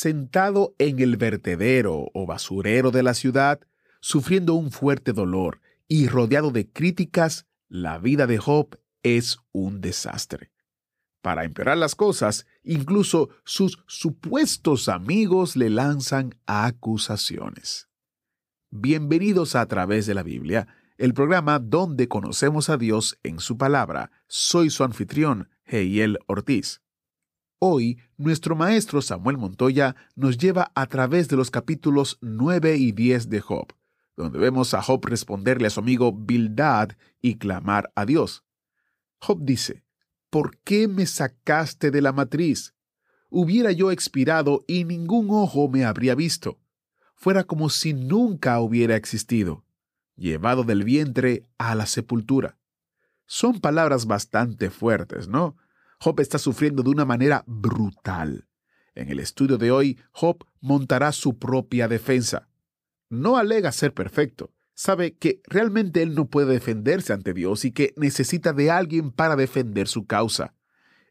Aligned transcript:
Sentado 0.00 0.76
en 0.78 1.00
el 1.00 1.16
vertedero 1.16 2.08
o 2.14 2.24
basurero 2.24 2.92
de 2.92 3.02
la 3.02 3.14
ciudad, 3.14 3.58
sufriendo 4.00 4.54
un 4.54 4.70
fuerte 4.70 5.12
dolor 5.12 5.60
y 5.88 6.06
rodeado 6.06 6.52
de 6.52 6.70
críticas, 6.70 7.48
la 7.68 7.98
vida 7.98 8.28
de 8.28 8.38
Job 8.38 8.78
es 9.02 9.38
un 9.50 9.80
desastre. 9.80 10.52
Para 11.20 11.44
empeorar 11.44 11.78
las 11.78 11.96
cosas, 11.96 12.46
incluso 12.62 13.30
sus 13.44 13.82
supuestos 13.88 14.88
amigos 14.88 15.56
le 15.56 15.68
lanzan 15.68 16.36
acusaciones. 16.46 17.88
Bienvenidos 18.70 19.56
a, 19.56 19.66
través 19.66 20.06
de 20.06 20.14
la 20.14 20.22
Biblia, 20.22 20.68
el 20.96 21.12
programa 21.12 21.58
donde 21.58 22.06
conocemos 22.06 22.70
a 22.70 22.76
Dios 22.76 23.18
en 23.24 23.40
su 23.40 23.58
palabra. 23.58 24.12
Soy 24.28 24.70
su 24.70 24.84
anfitrión, 24.84 25.50
Heiel 25.64 26.20
Ortiz. 26.28 26.82
Hoy, 27.60 27.98
nuestro 28.16 28.54
maestro 28.54 29.02
Samuel 29.02 29.36
Montoya 29.36 29.96
nos 30.14 30.38
lleva 30.38 30.70
a 30.76 30.86
través 30.86 31.28
de 31.28 31.36
los 31.36 31.50
capítulos 31.50 32.16
9 32.20 32.76
y 32.76 32.92
10 32.92 33.30
de 33.30 33.40
Job, 33.40 33.72
donde 34.16 34.38
vemos 34.38 34.74
a 34.74 34.82
Job 34.82 35.04
responderle 35.04 35.66
a 35.66 35.70
su 35.70 35.80
amigo 35.80 36.12
Bildad 36.12 36.90
y 37.20 37.38
clamar 37.38 37.90
a 37.96 38.06
Dios. 38.06 38.44
Job 39.18 39.40
dice, 39.42 39.82
¿Por 40.30 40.58
qué 40.58 40.86
me 40.86 41.04
sacaste 41.04 41.90
de 41.90 42.00
la 42.00 42.12
matriz? 42.12 42.74
Hubiera 43.28 43.72
yo 43.72 43.90
expirado 43.90 44.64
y 44.68 44.84
ningún 44.84 45.26
ojo 45.30 45.68
me 45.68 45.84
habría 45.84 46.14
visto. 46.14 46.60
Fuera 47.16 47.42
como 47.42 47.70
si 47.70 47.92
nunca 47.92 48.60
hubiera 48.60 48.94
existido, 48.94 49.64
llevado 50.14 50.62
del 50.62 50.84
vientre 50.84 51.48
a 51.58 51.74
la 51.74 51.86
sepultura. 51.86 52.56
Son 53.26 53.60
palabras 53.60 54.06
bastante 54.06 54.70
fuertes, 54.70 55.26
¿no? 55.26 55.56
Job 56.00 56.20
está 56.20 56.38
sufriendo 56.38 56.82
de 56.82 56.90
una 56.90 57.04
manera 57.04 57.44
brutal. 57.46 58.46
En 58.94 59.10
el 59.10 59.18
estudio 59.18 59.58
de 59.58 59.70
hoy, 59.70 59.98
Job 60.12 60.44
montará 60.60 61.12
su 61.12 61.38
propia 61.38 61.88
defensa. 61.88 62.48
No 63.10 63.36
alega 63.36 63.72
ser 63.72 63.94
perfecto, 63.94 64.52
sabe 64.74 65.16
que 65.16 65.40
realmente 65.44 66.02
él 66.02 66.14
no 66.14 66.26
puede 66.26 66.52
defenderse 66.52 67.12
ante 67.12 67.34
Dios 67.34 67.64
y 67.64 67.72
que 67.72 67.94
necesita 67.96 68.52
de 68.52 68.70
alguien 68.70 69.10
para 69.10 69.34
defender 69.34 69.88
su 69.88 70.06
causa. 70.06 70.54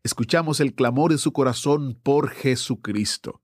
Escuchamos 0.04 0.60
el 0.62 0.74
clamor 0.74 1.12
de 1.12 1.18
su 1.18 1.34
corazón 1.34 2.00
por 2.02 2.30
Jesucristo. 2.30 3.42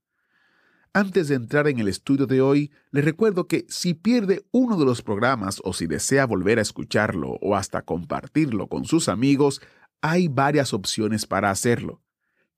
Antes 0.95 1.27
de 1.27 1.35
entrar 1.35 1.67
en 1.67 1.79
el 1.79 1.87
estudio 1.87 2.27
de 2.27 2.41
hoy, 2.41 2.71
le 2.91 3.01
recuerdo 3.01 3.47
que 3.47 3.65
si 3.67 3.95
pierde 3.95 4.45
uno 4.51 4.77
de 4.77 4.85
los 4.85 5.01
programas 5.01 5.59
o 5.63 5.73
si 5.73 5.87
desea 5.87 6.27
volver 6.27 6.59
a 6.59 6.61
escucharlo 6.61 7.39
o 7.41 7.55
hasta 7.55 7.81
compartirlo 7.81 8.67
con 8.67 8.85
sus 8.85 9.09
amigos, 9.09 9.59
hay 10.03 10.27
varias 10.27 10.73
opciones 10.73 11.25
para 11.25 11.49
hacerlo. 11.49 12.01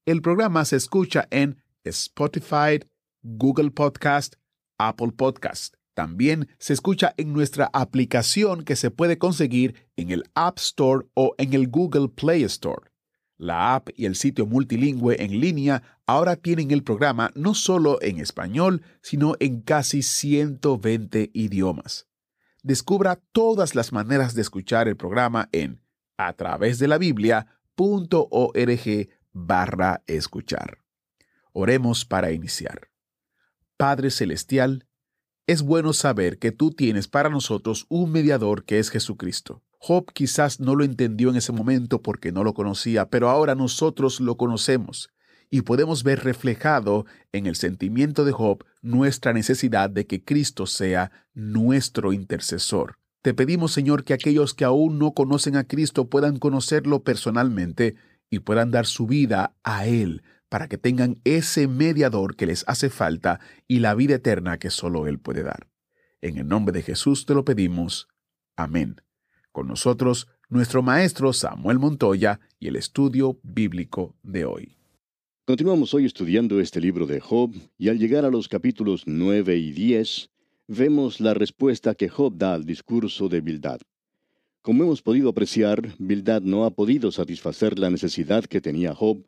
El 0.06 0.22
programa 0.22 0.66
se 0.66 0.76
escucha 0.76 1.28
en 1.30 1.62
Spotify, 1.84 2.84
Google 3.22 3.70
Podcast, 3.70 4.36
Apple 4.80 5.12
Podcast. 5.16 5.76
También 5.94 6.50
se 6.58 6.74
escucha 6.74 7.14
en 7.18 7.34
nuestra 7.34 7.70
aplicación 7.72 8.66
que 8.66 8.76
se 8.76 8.90
puede 8.90 9.20
conseguir 9.20 9.88
en 9.96 10.10
el 10.10 10.24
App 10.34 10.58
Store 10.58 11.06
o 11.14 11.36
en 11.38 11.54
el 11.54 11.70
Google 11.70 12.10
Play 12.10 12.44
Store. 12.44 12.90
La 13.38 13.76
app 13.76 13.90
y 13.96 14.06
el 14.06 14.16
sitio 14.16 14.48
multilingüe 14.48 15.24
en 15.24 15.40
línea 15.40 15.84
ahora 16.08 16.38
tienen 16.38 16.72
el 16.72 16.84
programa 16.84 17.32
no 17.36 17.54
solo 17.54 18.02
en 18.02 18.20
español, 18.20 18.82
sino 19.04 19.36
en 19.40 19.62
casi 19.62 20.02
120 20.02 21.30
idiomas. 21.34 22.08
Descubra 22.64 23.22
todas 23.32 23.76
las 23.76 23.94
maneras 23.94 24.34
de 24.34 24.42
escuchar 24.42 24.88
el 24.88 24.98
programa 24.98 25.48
en 25.52 25.85
a 26.18 26.34
través 26.34 26.80
de 26.80 26.88
la 26.88 26.98
biblia.org 26.98 27.50
barra 29.34 30.04
escuchar. 30.08 30.80
Oremos 31.52 32.06
para 32.06 32.32
iniciar. 32.32 32.90
Padre 33.78 34.10
Celestial, 34.12 34.88
es 35.48 35.62
bueno 35.62 35.94
saber 35.94 36.40
que 36.40 36.52
tú 36.52 36.72
tienes 36.72 37.08
para 37.08 37.30
nosotros 37.30 37.86
un 37.90 38.12
mediador 38.12 38.66
que 38.66 38.80
es 38.80 38.90
Jesucristo. 38.90 39.62
Job 39.78 40.12
quizás 40.14 40.60
no 40.60 40.76
lo 40.76 40.84
entendió 40.84 41.30
en 41.30 41.36
ese 41.36 41.52
momento 41.52 42.02
porque 42.02 42.32
no 42.32 42.44
lo 42.44 42.54
conocía, 42.54 43.10
pero 43.10 43.30
ahora 43.30 43.54
nosotros 43.54 44.20
lo 44.20 44.38
conocemos 44.38 45.10
y 45.52 45.62
podemos 45.62 46.04
ver 46.04 46.24
reflejado 46.24 47.06
en 47.32 47.46
el 47.46 47.56
sentimiento 47.56 48.26
de 48.26 48.32
Job 48.32 48.66
nuestra 48.82 49.34
necesidad 49.34 49.90
de 49.90 50.08
que 50.08 50.24
Cristo 50.24 50.66
sea 50.66 51.12
nuestro 51.34 52.14
intercesor. 52.14 52.98
Te 53.26 53.34
pedimos, 53.34 53.74
Señor, 53.74 54.04
que 54.04 54.14
aquellos 54.14 54.54
que 54.54 54.66
aún 54.66 55.00
no 55.00 55.14
conocen 55.14 55.56
a 55.56 55.64
Cristo 55.64 56.12
puedan 56.12 56.38
conocerlo 56.38 57.04
personalmente 57.04 57.96
y 58.30 58.38
puedan 58.38 58.70
dar 58.70 58.86
su 58.86 59.08
vida 59.08 59.56
a 59.64 59.88
Él 59.88 60.22
para 60.48 60.68
que 60.68 60.78
tengan 60.78 61.20
ese 61.24 61.68
mediador 61.68 62.36
que 62.36 62.46
les 62.46 62.64
hace 62.68 62.92
falta 62.92 63.40
y 63.68 63.80
la 63.80 63.96
vida 63.96 64.14
eterna 64.14 64.60
que 64.60 64.70
solo 64.70 65.08
Él 65.08 65.18
puede 65.18 65.42
dar. 65.42 65.68
En 66.22 66.38
el 66.38 66.48
nombre 66.48 66.72
de 66.72 66.84
Jesús 66.84 67.26
te 67.26 67.34
lo 67.34 67.44
pedimos. 67.46 68.10
Amén. 68.56 69.02
Con 69.52 69.70
nosotros, 69.70 70.28
nuestro 70.48 70.84
maestro 70.84 71.34
Samuel 71.34 71.80
Montoya 71.80 72.40
y 72.60 72.68
el 72.68 72.76
estudio 72.76 73.40
bíblico 73.42 74.16
de 74.22 74.46
hoy. 74.46 74.78
Continuamos 75.48 75.96
hoy 75.96 76.06
estudiando 76.06 76.60
este 76.60 76.80
libro 76.80 77.08
de 77.08 77.22
Job 77.22 77.56
y 77.76 77.90
al 77.90 77.98
llegar 77.98 78.24
a 78.24 78.30
los 78.30 78.48
capítulos 78.48 79.06
9 79.08 79.58
y 79.58 79.72
10, 79.72 80.30
vemos 80.68 81.20
la 81.20 81.34
respuesta 81.34 81.94
que 81.94 82.10
Job 82.10 82.38
da 82.38 82.54
al 82.54 82.66
discurso 82.66 83.30
de 83.30 83.42
Bildad. 83.42 83.82
Como 84.62 84.84
hemos 84.84 85.04
podido 85.04 85.30
apreciar, 85.30 85.94
Bildad 86.00 86.42
no 86.42 86.66
ha 86.66 86.72
podido 86.72 87.12
satisfacer 87.12 87.78
la 87.78 87.92
necesidad 87.92 88.46
que 88.46 88.62
tenía 88.62 88.96
Job, 88.96 89.24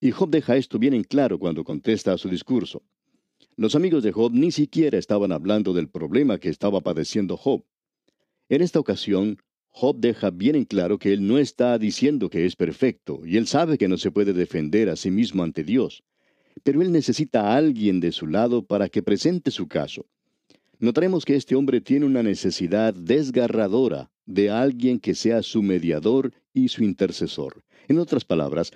y 0.00 0.12
Job 0.12 0.30
deja 0.30 0.56
esto 0.56 0.78
bien 0.78 0.94
en 0.94 1.04
claro 1.04 1.38
cuando 1.38 1.62
contesta 1.62 2.12
a 2.12 2.18
su 2.18 2.30
discurso. 2.30 2.82
Los 3.56 3.74
amigos 3.74 4.02
de 4.02 4.12
Job 4.12 4.32
ni 4.32 4.50
siquiera 4.50 4.98
estaban 4.98 5.30
hablando 5.32 5.74
del 5.74 5.90
problema 5.90 6.38
que 6.38 6.48
estaba 6.48 6.80
padeciendo 6.80 7.36
Job. 7.36 7.64
En 8.48 8.62
esta 8.62 8.80
ocasión, 8.80 9.36
Job 9.68 9.98
deja 9.98 10.30
bien 10.30 10.56
en 10.56 10.64
claro 10.64 10.98
que 10.98 11.12
él 11.12 11.26
no 11.26 11.38
está 11.38 11.76
diciendo 11.78 12.30
que 12.30 12.46
es 12.46 12.56
perfecto, 12.56 13.20
y 13.26 13.36
él 13.36 13.46
sabe 13.46 13.76
que 13.76 13.88
no 13.88 13.98
se 13.98 14.10
puede 14.10 14.32
defender 14.32 14.88
a 14.88 14.96
sí 14.96 15.10
mismo 15.10 15.42
ante 15.42 15.64
Dios. 15.64 16.02
Pero 16.62 16.80
él 16.80 16.92
necesita 16.92 17.52
a 17.52 17.56
alguien 17.56 18.00
de 18.00 18.10
su 18.10 18.26
lado 18.26 18.64
para 18.64 18.88
que 18.88 19.02
presente 19.02 19.50
su 19.50 19.68
caso. 19.68 20.06
Notaremos 20.80 21.24
que 21.24 21.34
este 21.34 21.56
hombre 21.56 21.80
tiene 21.80 22.06
una 22.06 22.22
necesidad 22.22 22.94
desgarradora 22.94 24.12
de 24.26 24.50
alguien 24.50 25.00
que 25.00 25.14
sea 25.14 25.42
su 25.42 25.60
mediador 25.60 26.32
y 26.52 26.68
su 26.68 26.84
intercesor. 26.84 27.64
En 27.88 27.98
otras 27.98 28.24
palabras, 28.24 28.70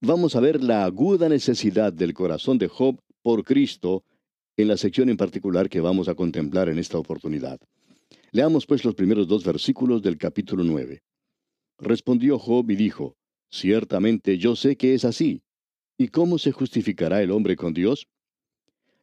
vamos 0.00 0.36
a 0.36 0.40
ver 0.40 0.62
la 0.62 0.84
aguda 0.84 1.28
necesidad 1.28 1.92
del 1.92 2.14
corazón 2.14 2.58
de 2.58 2.68
Job 2.68 3.00
por 3.22 3.42
Cristo 3.42 4.04
en 4.56 4.68
la 4.68 4.76
sección 4.76 5.08
en 5.08 5.16
particular 5.16 5.68
que 5.68 5.80
vamos 5.80 6.08
a 6.08 6.14
contemplar 6.14 6.68
en 6.68 6.78
esta 6.78 6.98
oportunidad. 6.98 7.58
Leamos 8.30 8.64
pues 8.64 8.84
los 8.84 8.94
primeros 8.94 9.26
dos 9.26 9.44
versículos 9.44 10.02
del 10.02 10.18
capítulo 10.18 10.62
9. 10.62 11.02
Respondió 11.78 12.38
Job 12.38 12.70
y 12.70 12.76
dijo, 12.76 13.16
Ciertamente 13.50 14.38
yo 14.38 14.54
sé 14.54 14.76
que 14.76 14.94
es 14.94 15.04
así. 15.04 15.42
¿Y 15.98 16.08
cómo 16.08 16.38
se 16.38 16.52
justificará 16.52 17.20
el 17.22 17.32
hombre 17.32 17.56
con 17.56 17.74
Dios? 17.74 18.06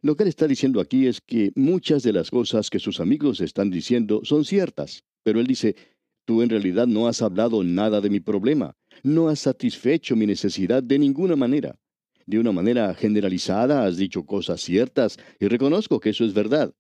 Lo 0.07 0.15
que 0.15 0.23
él 0.23 0.29
está 0.29 0.47
diciendo 0.47 0.79
aquí 0.79 1.05
es 1.05 1.19
que 1.19 1.51
muchas 1.55 2.01
de 2.01 2.13
las 2.13 2.31
cosas 2.31 2.69
que 2.69 2.79
sus 2.79 3.01
amigos 3.01 3.41
están 3.41 3.69
diciendo 3.69 4.21
son 4.23 4.45
ciertas, 4.45 5.03
pero 5.21 5.39
él 5.39 5.47
dice, 5.47 5.75
tú 6.23 6.41
en 6.41 6.49
realidad 6.49 6.87
no 6.87 7.07
has 7.07 7.21
hablado 7.21 7.61
nada 7.61 7.99
de 7.99 8.09
mi 8.09 8.21
problema 8.21 8.73
no 9.03 9.29
has 9.29 9.39
satisfecho 9.39 10.15
mi 10.15 10.25
necesidad 10.25 10.83
de 10.83 10.99
ninguna 10.99 11.35
manera. 11.35 11.79
De 12.25 12.39
una 12.39 12.51
manera 12.51 12.93
generalizada 12.93 13.85
has 13.85 13.97
dicho 13.97 14.25
cosas 14.25 14.61
ciertas 14.61 15.17
y 15.39 15.47
reconozco 15.47 15.99
que 15.99 16.09
eso 16.09 16.25
es 16.25 16.33
verdad. 16.33 16.73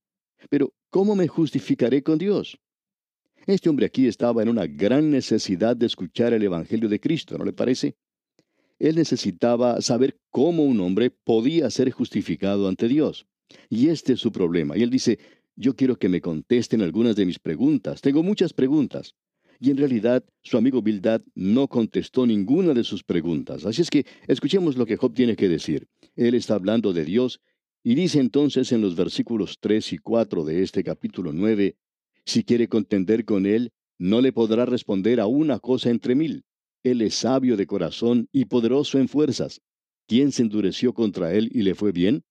Pero, 0.49 0.73
¿cómo 0.89 1.15
me 1.15 1.27
justificaré 1.27 2.03
con 2.03 2.17
Dios? 2.17 2.57
Este 3.45 3.69
hombre 3.69 3.85
aquí 3.85 4.07
estaba 4.07 4.43
en 4.43 4.49
una 4.49 4.67
gran 4.67 5.09
necesidad 5.09 5.75
de 5.75 5.85
escuchar 5.85 6.33
el 6.33 6.43
Evangelio 6.43 6.89
de 6.89 6.99
Cristo, 6.99 7.37
¿no 7.37 7.45
le 7.45 7.53
parece? 7.53 7.95
Él 8.79 8.95
necesitaba 8.95 9.81
saber 9.81 10.19
cómo 10.29 10.63
un 10.63 10.79
hombre 10.79 11.09
podía 11.09 11.69
ser 11.69 11.91
justificado 11.91 12.67
ante 12.67 12.87
Dios. 12.87 13.25
Y 13.69 13.89
este 13.89 14.13
es 14.13 14.19
su 14.19 14.31
problema. 14.31 14.77
Y 14.77 14.83
él 14.83 14.89
dice, 14.89 15.19
yo 15.55 15.75
quiero 15.75 15.97
que 15.97 16.09
me 16.09 16.21
contesten 16.21 16.81
algunas 16.81 17.15
de 17.15 17.25
mis 17.25 17.39
preguntas. 17.39 18.01
Tengo 18.01 18.23
muchas 18.23 18.53
preguntas 18.53 19.15
y 19.59 19.71
en 19.71 19.77
realidad 19.77 20.23
su 20.43 20.57
amigo 20.57 20.81
Bildad 20.81 21.21
no 21.35 21.67
contestó 21.67 22.25
ninguna 22.25 22.73
de 22.73 22.83
sus 22.83 23.03
preguntas. 23.03 23.65
Así 23.65 23.81
es 23.81 23.89
que 23.89 24.05
escuchemos 24.27 24.77
lo 24.77 24.85
que 24.85 24.97
Job 24.97 25.13
tiene 25.13 25.35
que 25.35 25.49
decir. 25.49 25.87
Él 26.15 26.35
está 26.35 26.55
hablando 26.55 26.93
de 26.93 27.05
Dios 27.05 27.41
y 27.83 27.95
dice 27.95 28.19
entonces 28.19 28.71
en 28.71 28.81
los 28.81 28.95
versículos 28.95 29.57
3 29.59 29.93
y 29.93 29.97
4 29.97 30.45
de 30.45 30.63
este 30.63 30.83
capítulo 30.83 31.33
9, 31.33 31.75
si 32.25 32.43
quiere 32.43 32.67
contender 32.67 33.25
con 33.25 33.45
Él, 33.45 33.71
no 33.97 34.21
le 34.21 34.33
podrá 34.33 34.65
responder 34.65 35.19
a 35.19 35.27
una 35.27 35.59
cosa 35.59 35.89
entre 35.89 36.15
mil. 36.15 36.43
Él 36.91 37.01
es 37.01 37.15
sabio 37.15 37.57
de 37.57 37.67
corazón 37.67 38.27
y 38.31 38.45
poderoso 38.45 38.99
en 38.99 39.07
fuerzas. 39.07 39.61
¿Quién 40.07 40.31
se 40.31 40.43
endureció 40.43 40.93
contra 40.93 41.33
Él 41.33 41.49
y 41.51 41.63
le 41.63 41.75
fue 41.75 41.91
bien? 41.91 42.23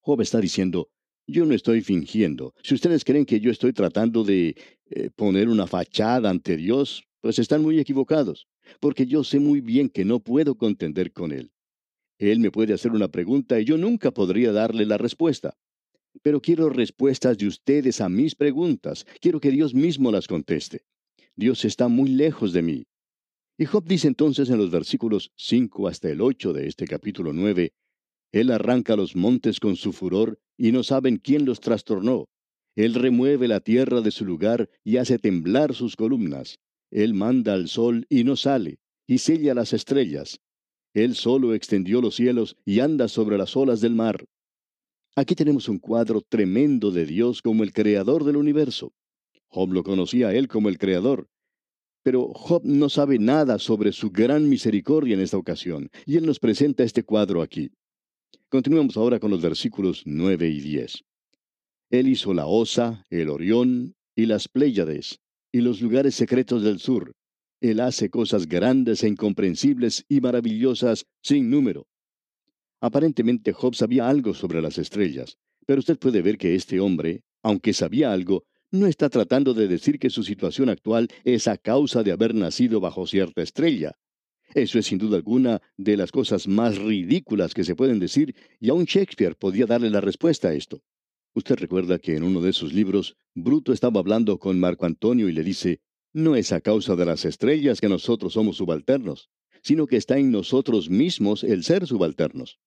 Job 0.00 0.20
está 0.20 0.40
diciendo, 0.40 0.88
yo 1.26 1.44
no 1.44 1.54
estoy 1.54 1.80
fingiendo. 1.80 2.54
Si 2.62 2.74
ustedes 2.74 3.04
creen 3.04 3.26
que 3.26 3.40
yo 3.40 3.50
estoy 3.50 3.72
tratando 3.72 4.22
de 4.24 4.56
eh, 4.90 5.10
poner 5.16 5.48
una 5.48 5.66
fachada 5.66 6.30
ante 6.30 6.56
Dios, 6.56 7.04
pues 7.20 7.38
están 7.38 7.62
muy 7.62 7.80
equivocados, 7.80 8.46
porque 8.80 9.06
yo 9.06 9.24
sé 9.24 9.40
muy 9.40 9.60
bien 9.60 9.88
que 9.88 10.04
no 10.04 10.20
puedo 10.20 10.56
contender 10.56 11.12
con 11.12 11.32
Él. 11.32 11.50
Él 12.18 12.38
me 12.38 12.50
puede 12.50 12.72
hacer 12.72 12.92
una 12.92 13.08
pregunta 13.08 13.60
y 13.60 13.64
yo 13.64 13.76
nunca 13.76 14.12
podría 14.12 14.52
darle 14.52 14.86
la 14.86 14.96
respuesta. 14.96 15.56
Pero 16.22 16.40
quiero 16.40 16.70
respuestas 16.70 17.36
de 17.36 17.46
ustedes 17.46 18.00
a 18.00 18.08
mis 18.08 18.34
preguntas. 18.34 19.04
Quiero 19.20 19.40
que 19.40 19.50
Dios 19.50 19.74
mismo 19.74 20.10
las 20.10 20.26
conteste. 20.26 20.82
Dios 21.34 21.64
está 21.64 21.88
muy 21.88 22.10
lejos 22.10 22.52
de 22.52 22.62
mí. 22.62 22.86
Y 23.58 23.64
Job 23.64 23.84
dice 23.86 24.06
entonces 24.06 24.50
en 24.50 24.58
los 24.58 24.70
versículos 24.70 25.32
5 25.36 25.88
hasta 25.88 26.10
el 26.10 26.20
8 26.20 26.52
de 26.52 26.66
este 26.68 26.86
capítulo 26.86 27.32
9, 27.32 27.72
Él 28.32 28.50
arranca 28.50 28.96
los 28.96 29.16
montes 29.16 29.60
con 29.60 29.76
su 29.76 29.94
furor 29.94 30.38
y 30.58 30.72
no 30.72 30.82
saben 30.82 31.16
quién 31.16 31.46
los 31.46 31.60
trastornó. 31.60 32.28
Él 32.74 32.92
remueve 32.92 33.48
la 33.48 33.60
tierra 33.60 34.02
de 34.02 34.10
su 34.10 34.26
lugar 34.26 34.68
y 34.84 34.98
hace 34.98 35.18
temblar 35.18 35.74
sus 35.74 35.96
columnas. 35.96 36.58
Él 36.90 37.14
manda 37.14 37.54
al 37.54 37.68
sol 37.68 38.04
y 38.10 38.24
no 38.24 38.36
sale, 38.36 38.78
y 39.06 39.18
sella 39.18 39.54
las 39.54 39.72
estrellas. 39.72 40.38
Él 40.92 41.14
solo 41.14 41.54
extendió 41.54 42.02
los 42.02 42.14
cielos 42.14 42.56
y 42.66 42.80
anda 42.80 43.08
sobre 43.08 43.38
las 43.38 43.56
olas 43.56 43.80
del 43.80 43.94
mar. 43.94 44.26
Aquí 45.14 45.34
tenemos 45.34 45.70
un 45.70 45.78
cuadro 45.78 46.20
tremendo 46.20 46.90
de 46.90 47.06
Dios 47.06 47.40
como 47.40 47.62
el 47.62 47.72
creador 47.72 48.24
del 48.24 48.36
universo. 48.36 48.92
Job 49.48 49.72
lo 49.72 49.82
conocía 49.82 50.28
a 50.28 50.34
él 50.34 50.46
como 50.46 50.68
el 50.68 50.76
creador. 50.76 51.30
Pero 52.06 52.32
Job 52.34 52.62
no 52.64 52.88
sabe 52.88 53.18
nada 53.18 53.58
sobre 53.58 53.90
su 53.90 54.12
gran 54.12 54.48
misericordia 54.48 55.14
en 55.14 55.20
esta 55.20 55.38
ocasión, 55.38 55.90
y 56.04 56.16
él 56.16 56.24
nos 56.24 56.38
presenta 56.38 56.84
este 56.84 57.02
cuadro 57.02 57.42
aquí. 57.42 57.72
Continuemos 58.48 58.96
ahora 58.96 59.18
con 59.18 59.32
los 59.32 59.42
versículos 59.42 60.04
9 60.06 60.48
y 60.48 60.60
10. 60.60 61.02
Él 61.90 62.06
hizo 62.06 62.32
la 62.32 62.46
Osa, 62.46 63.04
el 63.10 63.28
Orión 63.28 63.96
y 64.14 64.26
las 64.26 64.46
Pléyades, 64.46 65.18
y 65.50 65.62
los 65.62 65.80
lugares 65.80 66.14
secretos 66.14 66.62
del 66.62 66.78
sur. 66.78 67.10
Él 67.60 67.80
hace 67.80 68.08
cosas 68.08 68.46
grandes 68.46 69.02
e 69.02 69.08
incomprensibles 69.08 70.04
y 70.08 70.20
maravillosas 70.20 71.06
sin 71.24 71.50
número. 71.50 71.88
Aparentemente 72.80 73.52
Job 73.52 73.74
sabía 73.74 74.08
algo 74.08 74.32
sobre 74.32 74.62
las 74.62 74.78
estrellas, 74.78 75.38
pero 75.66 75.80
usted 75.80 75.98
puede 75.98 76.22
ver 76.22 76.38
que 76.38 76.54
este 76.54 76.78
hombre, 76.78 77.24
aunque 77.42 77.72
sabía 77.72 78.12
algo, 78.12 78.44
no 78.78 78.86
está 78.86 79.08
tratando 79.08 79.54
de 79.54 79.68
decir 79.68 79.98
que 79.98 80.10
su 80.10 80.22
situación 80.22 80.68
actual 80.68 81.08
es 81.24 81.48
a 81.48 81.56
causa 81.56 82.02
de 82.02 82.12
haber 82.12 82.34
nacido 82.34 82.80
bajo 82.80 83.06
cierta 83.06 83.42
estrella. 83.42 83.96
Eso 84.54 84.78
es 84.78 84.86
sin 84.86 84.98
duda 84.98 85.16
alguna 85.16 85.60
de 85.76 85.96
las 85.96 86.12
cosas 86.12 86.46
más 86.48 86.78
ridículas 86.78 87.54
que 87.54 87.64
se 87.64 87.74
pueden 87.74 87.98
decir, 87.98 88.34
y 88.60 88.70
aún 88.70 88.84
Shakespeare 88.84 89.34
podía 89.34 89.66
darle 89.66 89.90
la 89.90 90.00
respuesta 90.00 90.48
a 90.48 90.54
esto. 90.54 90.82
Usted 91.34 91.56
recuerda 91.56 91.98
que 91.98 92.16
en 92.16 92.22
uno 92.22 92.40
de 92.40 92.52
sus 92.52 92.72
libros, 92.72 93.16
Bruto 93.34 93.72
estaba 93.72 94.00
hablando 94.00 94.38
con 94.38 94.58
Marco 94.58 94.86
Antonio 94.86 95.28
y 95.28 95.32
le 95.32 95.42
dice, 95.42 95.80
no 96.14 96.34
es 96.34 96.52
a 96.52 96.62
causa 96.62 96.96
de 96.96 97.04
las 97.04 97.26
estrellas 97.26 97.80
que 97.80 97.90
nosotros 97.90 98.32
somos 98.32 98.56
subalternos, 98.56 99.28
sino 99.62 99.86
que 99.86 99.96
está 99.96 100.16
en 100.16 100.30
nosotros 100.30 100.88
mismos 100.88 101.44
el 101.44 101.62
ser 101.62 101.86
subalternos. 101.86 102.58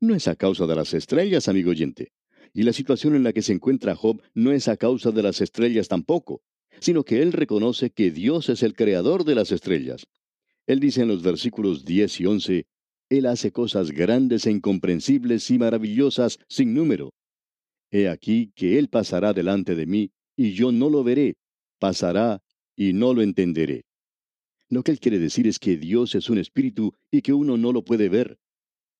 No 0.00 0.14
es 0.14 0.28
a 0.28 0.36
causa 0.36 0.66
de 0.66 0.76
las 0.76 0.94
estrellas, 0.94 1.48
amigo 1.48 1.70
oyente. 1.70 2.12
Y 2.56 2.62
la 2.62 2.72
situación 2.72 3.14
en 3.14 3.22
la 3.22 3.34
que 3.34 3.42
se 3.42 3.52
encuentra 3.52 3.94
Job 3.94 4.22
no 4.32 4.50
es 4.50 4.66
a 4.66 4.78
causa 4.78 5.10
de 5.10 5.22
las 5.22 5.42
estrellas 5.42 5.88
tampoco, 5.88 6.40
sino 6.80 7.04
que 7.04 7.20
él 7.20 7.32
reconoce 7.32 7.90
que 7.90 8.10
Dios 8.10 8.48
es 8.48 8.62
el 8.62 8.72
creador 8.72 9.24
de 9.24 9.34
las 9.34 9.52
estrellas. 9.52 10.06
Él 10.66 10.80
dice 10.80 11.02
en 11.02 11.08
los 11.08 11.22
versículos 11.22 11.84
10 11.84 12.20
y 12.20 12.24
11, 12.24 12.66
Él 13.10 13.26
hace 13.26 13.52
cosas 13.52 13.90
grandes 13.90 14.46
e 14.46 14.52
incomprensibles 14.52 15.50
y 15.50 15.58
maravillosas 15.58 16.38
sin 16.48 16.72
número. 16.72 17.12
He 17.90 18.08
aquí 18.08 18.52
que 18.54 18.78
Él 18.78 18.88
pasará 18.88 19.34
delante 19.34 19.74
de 19.74 19.84
mí, 19.84 20.10
y 20.34 20.52
yo 20.52 20.72
no 20.72 20.88
lo 20.88 21.04
veré, 21.04 21.36
pasará 21.78 22.42
y 22.74 22.94
no 22.94 23.12
lo 23.12 23.20
entenderé. 23.20 23.84
Lo 24.70 24.82
que 24.82 24.92
él 24.92 24.98
quiere 24.98 25.18
decir 25.18 25.46
es 25.46 25.58
que 25.58 25.76
Dios 25.76 26.14
es 26.14 26.30
un 26.30 26.38
espíritu 26.38 26.94
y 27.10 27.20
que 27.20 27.34
uno 27.34 27.58
no 27.58 27.70
lo 27.70 27.84
puede 27.84 28.08
ver. 28.08 28.38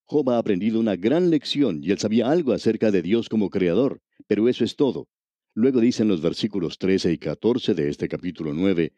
Job 0.08 0.30
ha 0.30 0.38
aprendido 0.38 0.78
una 0.78 0.94
gran 0.94 1.30
lección 1.30 1.80
y 1.82 1.90
él 1.90 1.98
sabía 1.98 2.30
algo 2.30 2.52
acerca 2.52 2.92
de 2.92 3.02
Dios 3.02 3.28
como 3.28 3.50
creador, 3.50 4.00
pero 4.28 4.48
eso 4.48 4.64
es 4.64 4.76
todo. 4.76 5.08
Luego 5.52 5.80
dicen 5.80 6.06
los 6.06 6.20
versículos 6.20 6.78
13 6.78 7.12
y 7.12 7.18
14 7.18 7.74
de 7.74 7.88
este 7.88 8.08
capítulo 8.08 8.52
9, 8.52 8.92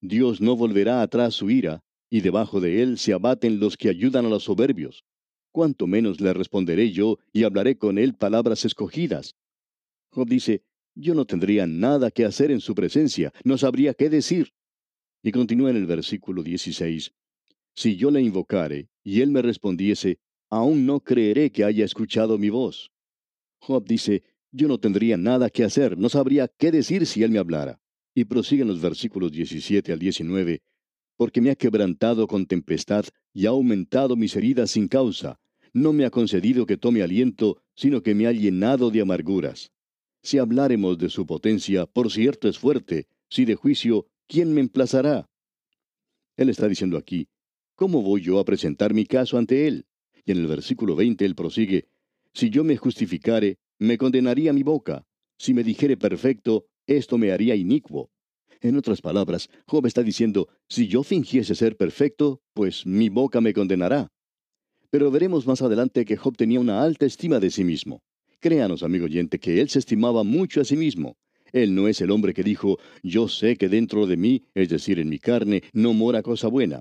Dios 0.00 0.40
no 0.40 0.54
volverá 0.56 1.02
atrás 1.02 1.34
su 1.34 1.50
ira, 1.50 1.82
y 2.10 2.20
debajo 2.20 2.60
de 2.60 2.82
él 2.82 2.98
se 2.98 3.12
abaten 3.12 3.58
los 3.58 3.76
que 3.76 3.88
ayudan 3.88 4.26
a 4.26 4.28
los 4.28 4.44
soberbios. 4.44 5.04
Cuanto 5.50 5.86
menos 5.86 6.20
le 6.20 6.32
responderé 6.32 6.92
yo 6.92 7.18
y 7.32 7.42
hablaré 7.42 7.76
con 7.76 7.98
él 7.98 8.14
palabras 8.14 8.64
escogidas. 8.64 9.34
Job 10.10 10.28
dice, 10.28 10.62
yo 10.94 11.14
no 11.14 11.24
tendría 11.24 11.66
nada 11.66 12.10
que 12.10 12.24
hacer 12.24 12.50
en 12.50 12.60
su 12.60 12.74
presencia, 12.74 13.32
no 13.44 13.58
sabría 13.58 13.94
qué 13.94 14.10
decir. 14.10 14.52
Y 15.22 15.32
continúa 15.32 15.70
en 15.70 15.76
el 15.76 15.86
versículo 15.86 16.42
16, 16.42 17.12
si 17.74 17.96
yo 17.96 18.10
le 18.10 18.22
invocare 18.22 18.90
y 19.02 19.22
él 19.22 19.30
me 19.30 19.42
respondiese, 19.42 20.20
aún 20.52 20.84
no 20.84 21.00
creeré 21.00 21.50
que 21.50 21.64
haya 21.64 21.82
escuchado 21.82 22.36
mi 22.36 22.50
voz. 22.50 22.92
Job 23.58 23.86
dice, 23.86 24.22
yo 24.50 24.68
no 24.68 24.78
tendría 24.78 25.16
nada 25.16 25.48
que 25.48 25.64
hacer, 25.64 25.96
no 25.96 26.10
sabría 26.10 26.46
qué 26.46 26.70
decir 26.70 27.06
si 27.06 27.22
él 27.22 27.30
me 27.30 27.38
hablara. 27.38 27.80
Y 28.14 28.26
prosiguen 28.26 28.68
los 28.68 28.78
versículos 28.78 29.32
17 29.32 29.94
al 29.94 29.98
19, 29.98 30.60
porque 31.16 31.40
me 31.40 31.50
ha 31.50 31.54
quebrantado 31.54 32.26
con 32.26 32.44
tempestad 32.44 33.06
y 33.32 33.46
ha 33.46 33.48
aumentado 33.48 34.14
mis 34.14 34.36
heridas 34.36 34.72
sin 34.72 34.88
causa. 34.88 35.40
No 35.72 35.94
me 35.94 36.04
ha 36.04 36.10
concedido 36.10 36.66
que 36.66 36.76
tome 36.76 37.02
aliento, 37.02 37.62
sino 37.74 38.02
que 38.02 38.14
me 38.14 38.26
ha 38.26 38.32
llenado 38.32 38.90
de 38.90 39.00
amarguras. 39.00 39.72
Si 40.22 40.36
habláremos 40.36 40.98
de 40.98 41.08
su 41.08 41.24
potencia, 41.24 41.86
por 41.86 42.12
cierto 42.12 42.46
es 42.46 42.58
fuerte, 42.58 43.06
si 43.30 43.46
de 43.46 43.54
juicio, 43.54 44.06
¿quién 44.28 44.52
me 44.52 44.60
emplazará? 44.60 45.30
Él 46.36 46.50
está 46.50 46.68
diciendo 46.68 46.98
aquí, 46.98 47.26
¿cómo 47.74 48.02
voy 48.02 48.20
yo 48.20 48.38
a 48.38 48.44
presentar 48.44 48.92
mi 48.92 49.06
caso 49.06 49.38
ante 49.38 49.66
él? 49.66 49.86
Y 50.24 50.32
en 50.32 50.38
el 50.38 50.46
versículo 50.46 50.96
20 50.96 51.24
él 51.24 51.34
prosigue, 51.34 51.88
Si 52.32 52.48
yo 52.50 52.64
me 52.64 52.76
justificare, 52.76 53.58
me 53.78 53.98
condenaría 53.98 54.52
mi 54.52 54.62
boca. 54.62 55.04
Si 55.38 55.52
me 55.52 55.64
dijere 55.64 55.96
perfecto, 55.96 56.66
esto 56.86 57.18
me 57.18 57.32
haría 57.32 57.56
inicuo. 57.56 58.10
En 58.60 58.76
otras 58.76 59.00
palabras, 59.00 59.50
Job 59.66 59.86
está 59.86 60.02
diciendo, 60.02 60.48
si 60.68 60.86
yo 60.86 61.02
fingiese 61.02 61.54
ser 61.54 61.76
perfecto, 61.76 62.40
pues 62.54 62.86
mi 62.86 63.08
boca 63.08 63.40
me 63.40 63.52
condenará. 63.52 64.08
Pero 64.88 65.10
veremos 65.10 65.46
más 65.46 65.62
adelante 65.62 66.04
que 66.04 66.16
Job 66.16 66.36
tenía 66.36 66.60
una 66.60 66.82
alta 66.82 67.06
estima 67.06 67.40
de 67.40 67.50
sí 67.50 67.64
mismo. 67.64 68.02
Créanos, 68.38 68.82
amigo 68.82 69.06
oyente, 69.06 69.40
que 69.40 69.60
él 69.60 69.68
se 69.68 69.80
estimaba 69.80 70.22
mucho 70.22 70.60
a 70.60 70.64
sí 70.64 70.76
mismo. 70.76 71.16
Él 71.52 71.74
no 71.74 71.88
es 71.88 72.00
el 72.00 72.10
hombre 72.10 72.34
que 72.34 72.42
dijo, 72.42 72.78
yo 73.02 73.28
sé 73.28 73.56
que 73.56 73.68
dentro 73.68 74.06
de 74.06 74.16
mí, 74.16 74.44
es 74.54 74.68
decir, 74.68 74.98
en 74.98 75.08
mi 75.08 75.18
carne, 75.18 75.62
no 75.72 75.92
mora 75.92 76.22
cosa 76.22 76.48
buena. 76.48 76.80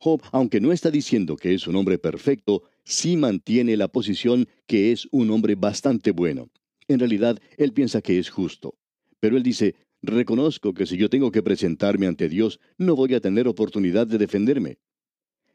Job, 0.00 0.22
aunque 0.32 0.60
no 0.60 0.72
está 0.72 0.90
diciendo 0.90 1.36
que 1.36 1.54
es 1.54 1.66
un 1.66 1.76
hombre 1.76 1.98
perfecto, 1.98 2.62
sí 2.84 3.16
mantiene 3.16 3.76
la 3.76 3.88
posición 3.88 4.48
que 4.66 4.92
es 4.92 5.08
un 5.10 5.30
hombre 5.30 5.54
bastante 5.54 6.10
bueno. 6.10 6.48
En 6.86 6.98
realidad, 6.98 7.38
él 7.56 7.72
piensa 7.72 8.00
que 8.00 8.18
es 8.18 8.30
justo. 8.30 8.74
Pero 9.20 9.36
él 9.36 9.42
dice, 9.42 9.74
Reconozco 10.02 10.74
que 10.74 10.86
si 10.86 10.96
yo 10.96 11.10
tengo 11.10 11.32
que 11.32 11.42
presentarme 11.42 12.06
ante 12.06 12.28
Dios, 12.28 12.60
no 12.76 12.94
voy 12.94 13.14
a 13.14 13.20
tener 13.20 13.48
oportunidad 13.48 14.06
de 14.06 14.18
defenderme. 14.18 14.78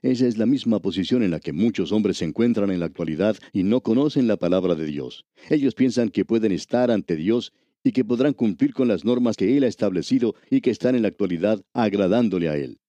Esa 0.02 0.28
es 0.28 0.38
la 0.38 0.46
misma 0.46 0.82
posición 0.82 1.24
en 1.24 1.32
la 1.32 1.40
que 1.40 1.54
muchos 1.54 1.94
hombres 1.94 2.18
se 2.18 2.26
encuentran 2.26 2.70
en 2.72 2.82
la 2.82 2.88
actualidad 2.88 3.38
y 3.54 3.64
no 3.64 3.80
conocen 3.80 4.28
la 4.28 4.36
palabra 4.36 4.76
de 4.76 4.86
Dios. 4.86 5.26
Ellos 5.50 5.76
piensan 5.76 6.10
que 6.10 6.26
pueden 6.26 6.52
estar 6.52 6.92
ante 6.92 7.16
Dios 7.16 7.54
y 7.86 7.94
que 7.94 8.04
podrán 8.04 8.34
cumplir 8.34 8.74
con 8.74 8.90
las 8.90 9.06
normas 9.06 9.38
que 9.38 9.56
Él 9.56 9.64
ha 9.64 9.68
establecido 9.68 10.36
y 10.50 10.60
que 10.60 10.72
están 10.72 10.96
en 10.96 11.04
la 11.04 11.08
actualidad 11.08 11.64
agradándole 11.74 12.50
a 12.50 12.58
Él. 12.58 12.80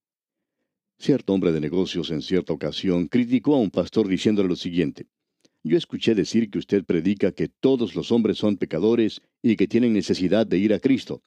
Cierto 0.99 1.33
hombre 1.33 1.53
de 1.53 1.61
negocios 1.61 2.11
en 2.11 2.23
cierta 2.23 2.53
ocasión 2.53 3.09
criticó 3.09 3.57
a 3.57 3.61
un 3.61 3.71
pastor 3.71 4.09
diciéndole 4.09 4.49
lo 4.49 4.57
siguiente. 4.57 5.07
Yo 5.63 5.77
escuché 5.77 6.15
decir 6.15 6.51
que 6.51 6.59
usted 6.59 6.85
predica 6.85 7.33
que 7.33 7.49
todos 7.49 7.95
los 7.95 8.13
hombres 8.13 8.39
son 8.39 8.57
pecadores 8.57 9.21
y 9.43 9.57
que 9.57 9.67
tienen 9.67 9.93
necesidad 9.93 10.47
de 10.47 10.59
ir 10.59 10.73
a 10.75 10.79
Cristo. 10.79 11.23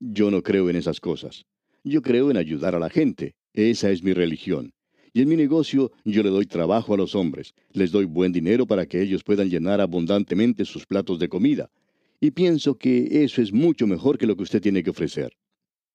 Yo 0.00 0.30
no 0.30 0.42
creo 0.42 0.70
en 0.70 0.76
esas 0.76 0.98
cosas. 0.98 1.44
Yo 1.84 2.02
creo 2.02 2.30
en 2.30 2.36
ayudar 2.36 2.74
a 2.74 2.78
la 2.78 2.90
gente. 2.90 3.34
Esa 3.52 3.90
es 3.90 4.02
mi 4.02 4.12
religión. 4.12 4.72
Y 5.14 5.22
en 5.22 5.28
mi 5.28 5.36
negocio 5.36 5.92
yo 6.04 6.22
le 6.22 6.30
doy 6.30 6.46
trabajo 6.46 6.94
a 6.94 6.96
los 6.96 7.14
hombres. 7.14 7.54
Les 7.72 7.92
doy 7.92 8.06
buen 8.06 8.32
dinero 8.32 8.66
para 8.66 8.86
que 8.86 9.02
ellos 9.02 9.22
puedan 9.22 9.50
llenar 9.50 9.80
abundantemente 9.80 10.64
sus 10.64 10.86
platos 10.86 11.18
de 11.18 11.28
comida. 11.28 11.70
Y 12.18 12.30
pienso 12.30 12.76
que 12.76 13.24
eso 13.24 13.42
es 13.42 13.52
mucho 13.52 13.86
mejor 13.86 14.16
que 14.16 14.26
lo 14.26 14.36
que 14.36 14.44
usted 14.44 14.62
tiene 14.62 14.82
que 14.82 14.90
ofrecer. 14.90 15.36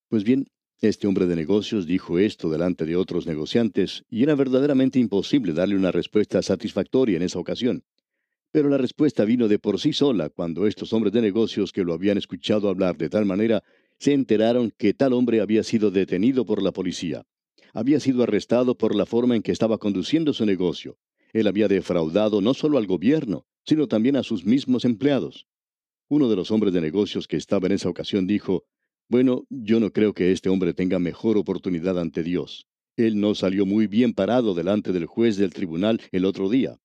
Pues 0.10 0.24
bien, 0.24 0.46
Este 0.79 1.07
hombre 1.07 1.25
de 1.25 1.36
negocios 1.36 1.88
dijo 1.88 2.19
esto 2.19 2.50
delante 2.50 2.86
de 2.86 2.96
otros 2.96 3.25
negociantes, 3.25 4.03
y 4.12 4.22
era 4.22 4.36
verdaderamente 4.36 5.00
imposible 5.00 5.53
darle 5.53 5.75
una 5.75 5.91
respuesta 5.91 6.43
satisfactoria 6.43 7.17
en 7.17 7.24
esa 7.24 7.39
ocasión. 7.39 7.84
Pero 8.51 8.69
la 8.69 8.77
respuesta 8.77 9.25
vino 9.25 9.48
de 9.48 9.57
por 9.57 9.79
sí 9.79 9.91
sola 9.91 10.29
cuando 10.29 10.67
estos 10.67 10.93
hombres 10.93 11.13
de 11.13 11.22
negocios 11.22 11.72
que 11.72 11.84
lo 11.84 11.93
habían 11.93 12.19
escuchado 12.19 12.69
hablar 12.69 12.96
de 12.96 13.10
tal 13.10 13.25
manera 13.25 13.63
se 13.98 14.13
enteraron 14.13 14.72
que 14.77 14.93
tal 14.93 15.13
hombre 15.13 15.41
había 15.41 15.63
sido 15.63 15.89
detenido 15.89 16.46
por 16.46 16.62
la 16.62 16.72
policía. 16.72 17.24
Había 17.74 18.00
sido 18.00 18.22
arrestado 18.22 18.77
por 18.77 18.93
la 18.93 19.07
forma 19.07 19.36
en 19.36 19.41
que 19.41 19.51
estaba 19.51 19.79
conduciendo 19.79 20.31
su 20.31 20.46
negocio. 20.46 21.00
Él 21.34 21.48
había 21.48 21.67
defraudado 21.67 22.39
no 22.39 22.53
solo 22.53 22.77
al 22.77 22.86
gobierno, 22.86 23.48
sino 23.65 23.88
también 23.88 24.15
a 24.15 24.22
sus 24.22 24.46
mismos 24.46 24.86
empleados. 24.86 25.48
Uno 26.07 26.29
de 26.29 26.36
los 26.36 26.51
hombres 26.51 26.72
de 26.72 26.81
negocios 26.81 27.27
que 27.27 27.36
estaba 27.36 27.65
en 27.65 27.74
esa 27.74 27.89
ocasión 27.89 28.27
dijo, 28.27 28.65
bueno, 29.09 29.45
yo 29.49 29.79
no 29.79 29.91
creo 29.91 30.13
que 30.13 30.31
este 30.31 30.49
hombre 30.49 30.73
tenga 30.73 30.99
mejor 30.99 31.37
oportunidad 31.37 31.97
ante 31.99 32.23
Dios. 32.23 32.67
Él 32.97 33.19
no 33.19 33.35
salió 33.35 33.65
muy 33.65 33.87
bien 33.87 34.13
parado 34.13 34.53
delante 34.53 34.91
del 34.91 35.05
juez 35.05 35.37
del 35.37 35.53
tribunal 35.53 36.01
el 36.11 36.25
otro 36.25 36.49
día. 36.49 36.79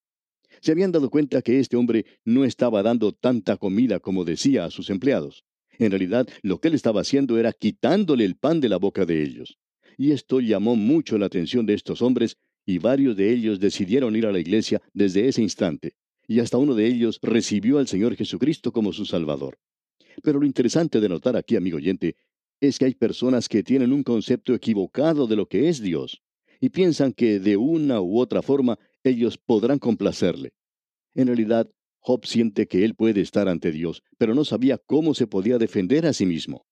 Se 0.61 0.71
habían 0.71 0.93
dado 0.93 1.11
cuenta 1.11 1.43
que 1.43 1.59
este 1.59 1.77
hombre 1.77 2.05
no 2.25 2.45
estaba 2.45 2.83
dando 2.83 3.13
tanta 3.13 3.57
comida 3.57 3.99
como 3.99 4.25
decía 4.25 4.65
a 4.65 4.71
sus 4.71 4.91
empleados. 4.91 5.45
En 5.79 5.91
realidad, 5.91 6.29
lo 6.43 6.61
que 6.61 6.69
él 6.69 6.75
estaba 6.75 7.01
haciendo 7.01 7.39
era 7.39 7.53
quitándole 7.53 8.25
el 8.25 8.37
pan 8.37 8.61
de 8.61 8.69
la 8.69 8.77
boca 8.77 9.05
de 9.05 9.23
ellos. 9.23 9.59
Y 9.97 10.13
esto 10.13 10.41
llamó 10.41 10.77
mucho 10.77 11.19
la 11.19 11.27
atención 11.27 11.67
de 11.67 11.75
estos 11.75 12.03
hombres, 12.03 12.37
y 12.65 12.79
varios 12.79 13.17
de 13.17 13.33
ellos 13.33 13.59
decidieron 13.59 14.15
ir 14.15 14.27
a 14.27 14.33
la 14.33 14.39
iglesia 14.39 14.81
desde 14.95 15.27
ese 15.27 15.43
instante. 15.43 15.95
Y 16.29 16.39
hasta 16.39 16.59
uno 16.59 16.75
de 16.75 16.87
ellos 16.87 17.19
recibió 17.23 17.79
al 17.79 17.89
Señor 17.89 18.15
Jesucristo 18.15 18.71
como 18.71 18.93
su 18.93 19.05
Salvador. 19.05 19.59
Pero 20.23 20.41
lo 20.41 20.47
interesante 20.47 21.01
de 21.01 21.09
notar 21.09 21.37
aquí, 21.37 21.57
amigo 21.57 21.77
oyente, 21.77 22.17
es 22.61 22.79
que 22.79 22.85
hay 22.85 22.95
personas 22.95 23.49
que 23.49 23.63
tienen 23.63 23.93
un 23.93 24.03
concepto 24.03 24.55
equivocado 24.55 25.27
de 25.27 25.37
lo 25.37 25.47
que 25.47 25.69
es 25.69 25.81
Dios 25.81 26.23
y 26.61 26.69
piensan 26.69 27.13
que 27.13 27.41
de 27.41 27.57
una 27.57 28.01
u 28.01 28.19
otra 28.21 28.41
forma 28.41 28.79
ellos 29.03 29.37
podrán 29.37 29.79
complacerle. 29.79 30.53
En 31.15 31.27
realidad, 31.27 31.69
Job 31.99 32.25
siente 32.25 32.67
que 32.67 32.85
él 32.85 32.95
puede 32.95 33.21
estar 33.21 33.49
ante 33.49 33.73
Dios, 33.73 34.03
pero 34.17 34.35
no 34.35 34.45
sabía 34.45 34.79
cómo 34.79 35.15
se 35.15 35.27
podía 35.27 35.59
defender 35.59 36.07
a 36.07 36.13
sí 36.13 36.25
mismo. 36.25 36.65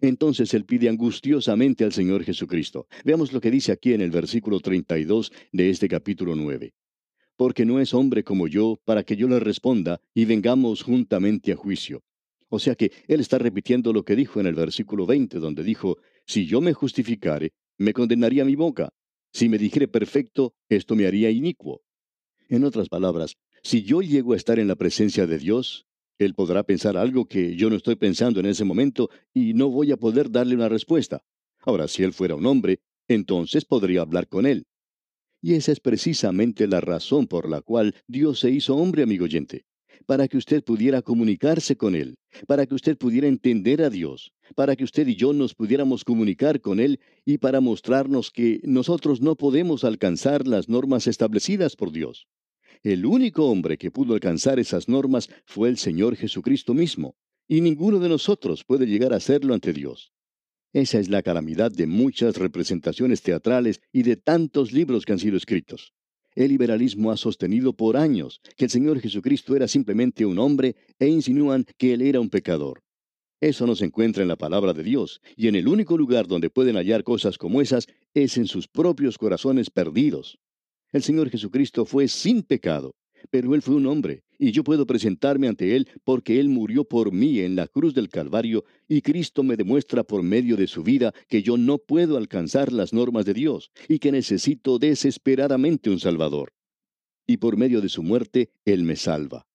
Entonces 0.00 0.54
él 0.54 0.64
pide 0.64 0.88
angustiosamente 0.88 1.84
al 1.84 1.92
Señor 1.92 2.24
Jesucristo. 2.24 2.86
Veamos 3.04 3.32
lo 3.32 3.40
que 3.40 3.50
dice 3.50 3.72
aquí 3.72 3.92
en 3.92 4.00
el 4.00 4.10
versículo 4.10 4.60
32 4.60 5.32
de 5.52 5.70
este 5.70 5.88
capítulo 5.88 6.34
9. 6.36 6.72
Porque 7.36 7.64
no 7.64 7.80
es 7.80 7.94
hombre 7.94 8.22
como 8.22 8.46
yo 8.46 8.78
para 8.84 9.02
que 9.02 9.16
yo 9.16 9.28
le 9.28 9.40
responda 9.40 10.00
y 10.14 10.24
vengamos 10.24 10.82
juntamente 10.82 11.52
a 11.52 11.56
juicio. 11.56 12.02
O 12.54 12.60
sea 12.60 12.76
que 12.76 12.92
él 13.08 13.18
está 13.18 13.36
repitiendo 13.36 13.92
lo 13.92 14.04
que 14.04 14.14
dijo 14.14 14.38
en 14.38 14.46
el 14.46 14.54
versículo 14.54 15.06
20, 15.06 15.40
donde 15.40 15.64
dijo, 15.64 15.98
si 16.24 16.46
yo 16.46 16.60
me 16.60 16.72
justificare, 16.72 17.52
me 17.78 17.92
condenaría 17.92 18.44
mi 18.44 18.54
boca. 18.54 18.90
Si 19.32 19.48
me 19.48 19.58
dijere 19.58 19.88
perfecto, 19.88 20.54
esto 20.68 20.94
me 20.94 21.04
haría 21.04 21.32
inicuo. 21.32 21.82
En 22.48 22.62
otras 22.62 22.88
palabras, 22.88 23.34
si 23.64 23.82
yo 23.82 24.02
llego 24.02 24.34
a 24.34 24.36
estar 24.36 24.60
en 24.60 24.68
la 24.68 24.76
presencia 24.76 25.26
de 25.26 25.38
Dios, 25.38 25.88
Él 26.16 26.34
podrá 26.34 26.62
pensar 26.62 26.96
algo 26.96 27.26
que 27.26 27.56
yo 27.56 27.70
no 27.70 27.74
estoy 27.74 27.96
pensando 27.96 28.38
en 28.38 28.46
ese 28.46 28.64
momento 28.64 29.10
y 29.32 29.54
no 29.54 29.68
voy 29.68 29.90
a 29.90 29.96
poder 29.96 30.30
darle 30.30 30.54
una 30.54 30.68
respuesta. 30.68 31.24
Ahora, 31.58 31.88
si 31.88 32.04
Él 32.04 32.12
fuera 32.12 32.36
un 32.36 32.46
hombre, 32.46 32.78
entonces 33.08 33.64
podría 33.64 34.02
hablar 34.02 34.28
con 34.28 34.46
Él. 34.46 34.68
Y 35.42 35.54
esa 35.54 35.72
es 35.72 35.80
precisamente 35.80 36.68
la 36.68 36.80
razón 36.80 37.26
por 37.26 37.50
la 37.50 37.62
cual 37.62 37.96
Dios 38.06 38.38
se 38.38 38.52
hizo 38.52 38.76
hombre, 38.76 39.02
amigo 39.02 39.24
oyente 39.24 39.64
para 40.06 40.28
que 40.28 40.36
usted 40.36 40.62
pudiera 40.62 41.02
comunicarse 41.02 41.76
con 41.76 41.94
Él, 41.94 42.16
para 42.46 42.66
que 42.66 42.74
usted 42.74 42.96
pudiera 42.96 43.26
entender 43.26 43.82
a 43.82 43.90
Dios, 43.90 44.32
para 44.54 44.76
que 44.76 44.84
usted 44.84 45.06
y 45.06 45.16
yo 45.16 45.32
nos 45.32 45.54
pudiéramos 45.54 46.04
comunicar 46.04 46.60
con 46.60 46.80
Él 46.80 47.00
y 47.24 47.38
para 47.38 47.60
mostrarnos 47.60 48.30
que 48.30 48.60
nosotros 48.64 49.20
no 49.20 49.36
podemos 49.36 49.84
alcanzar 49.84 50.46
las 50.46 50.68
normas 50.68 51.06
establecidas 51.06 51.76
por 51.76 51.92
Dios. 51.92 52.26
El 52.82 53.06
único 53.06 53.46
hombre 53.46 53.78
que 53.78 53.90
pudo 53.90 54.14
alcanzar 54.14 54.58
esas 54.58 54.88
normas 54.88 55.30
fue 55.46 55.68
el 55.68 55.78
Señor 55.78 56.16
Jesucristo 56.16 56.74
mismo, 56.74 57.16
y 57.48 57.60
ninguno 57.60 57.98
de 57.98 58.08
nosotros 58.08 58.64
puede 58.64 58.86
llegar 58.86 59.12
a 59.12 59.16
hacerlo 59.16 59.54
ante 59.54 59.72
Dios. 59.72 60.12
Esa 60.74 60.98
es 60.98 61.08
la 61.08 61.22
calamidad 61.22 61.70
de 61.70 61.86
muchas 61.86 62.36
representaciones 62.36 63.22
teatrales 63.22 63.80
y 63.92 64.02
de 64.02 64.16
tantos 64.16 64.72
libros 64.72 65.04
que 65.04 65.12
han 65.12 65.20
sido 65.20 65.36
escritos. 65.36 65.94
El 66.34 66.48
liberalismo 66.48 67.12
ha 67.12 67.16
sostenido 67.16 67.72
por 67.72 67.96
años 67.96 68.40
que 68.56 68.64
el 68.64 68.70
Señor 68.70 69.00
Jesucristo 69.00 69.54
era 69.54 69.68
simplemente 69.68 70.26
un 70.26 70.38
hombre 70.38 70.74
e 70.98 71.06
insinúan 71.06 71.64
que 71.78 71.94
Él 71.94 72.02
era 72.02 72.20
un 72.20 72.28
pecador. 72.28 72.82
Eso 73.40 73.66
no 73.66 73.76
se 73.76 73.84
encuentra 73.84 74.22
en 74.22 74.28
la 74.28 74.36
palabra 74.36 74.72
de 74.72 74.82
Dios, 74.82 75.20
y 75.36 75.48
en 75.48 75.54
el 75.54 75.68
único 75.68 75.98
lugar 75.98 76.26
donde 76.26 76.50
pueden 76.50 76.76
hallar 76.76 77.04
cosas 77.04 77.38
como 77.38 77.60
esas 77.60 77.86
es 78.14 78.36
en 78.36 78.46
sus 78.46 78.66
propios 78.66 79.18
corazones 79.18 79.70
perdidos. 79.70 80.38
El 80.92 81.02
Señor 81.02 81.30
Jesucristo 81.30 81.84
fue 81.84 82.08
sin 82.08 82.42
pecado, 82.42 82.94
pero 83.30 83.54
Él 83.54 83.62
fue 83.62 83.74
un 83.74 83.86
hombre, 83.86 84.22
y 84.38 84.52
yo 84.52 84.64
puedo 84.64 84.86
presentarme 84.86 85.48
ante 85.48 85.76
Él 85.76 85.88
porque 86.04 86.40
Él 86.40 86.48
murió 86.48 86.84
por 86.84 87.12
mí 87.12 87.40
en 87.40 87.56
la 87.56 87.68
cruz 87.68 87.94
del 87.94 88.08
Calvario, 88.08 88.64
y 88.88 89.02
Cristo 89.02 89.42
me 89.42 89.56
demuestra 89.56 90.04
por 90.04 90.22
medio 90.22 90.56
de 90.56 90.66
su 90.66 90.82
vida 90.82 91.12
que 91.28 91.42
yo 91.42 91.56
no 91.56 91.78
puedo 91.78 92.16
alcanzar 92.16 92.72
las 92.72 92.92
normas 92.92 93.24
de 93.24 93.34
Dios, 93.34 93.70
y 93.88 93.98
que 93.98 94.12
necesito 94.12 94.78
desesperadamente 94.78 95.90
un 95.90 96.00
Salvador. 96.00 96.52
Y 97.26 97.38
por 97.38 97.56
medio 97.56 97.80
de 97.80 97.88
su 97.88 98.02
muerte, 98.02 98.50
Él 98.64 98.84
me 98.84 98.96
salva. 98.96 99.46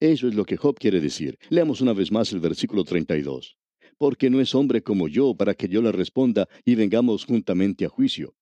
Eso 0.00 0.26
es 0.26 0.34
lo 0.34 0.44
que 0.44 0.56
Job 0.56 0.76
quiere 0.78 1.00
decir. 1.00 1.38
Leamos 1.48 1.80
una 1.80 1.92
vez 1.92 2.10
más 2.10 2.32
el 2.32 2.40
versículo 2.40 2.82
32. 2.82 3.56
Porque 3.98 4.30
no 4.30 4.40
es 4.40 4.52
hombre 4.52 4.82
como 4.82 5.06
yo 5.06 5.36
para 5.36 5.54
que 5.54 5.68
yo 5.68 5.80
le 5.80 5.92
responda 5.92 6.48
y 6.64 6.74
vengamos 6.74 7.24
juntamente 7.24 7.84
a 7.84 7.88
juicio. 7.88 8.34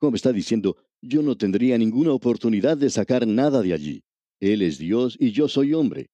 Job 0.00 0.14
está 0.14 0.32
diciendo, 0.32 0.78
yo 1.02 1.22
no 1.22 1.36
tendría 1.36 1.76
ninguna 1.76 2.12
oportunidad 2.12 2.78
de 2.78 2.88
sacar 2.88 3.26
nada 3.26 3.60
de 3.60 3.74
allí. 3.74 4.04
Él 4.52 4.60
es 4.60 4.76
Dios 4.76 5.16
y 5.18 5.30
yo 5.30 5.48
soy 5.48 5.72
hombre. 5.72 6.10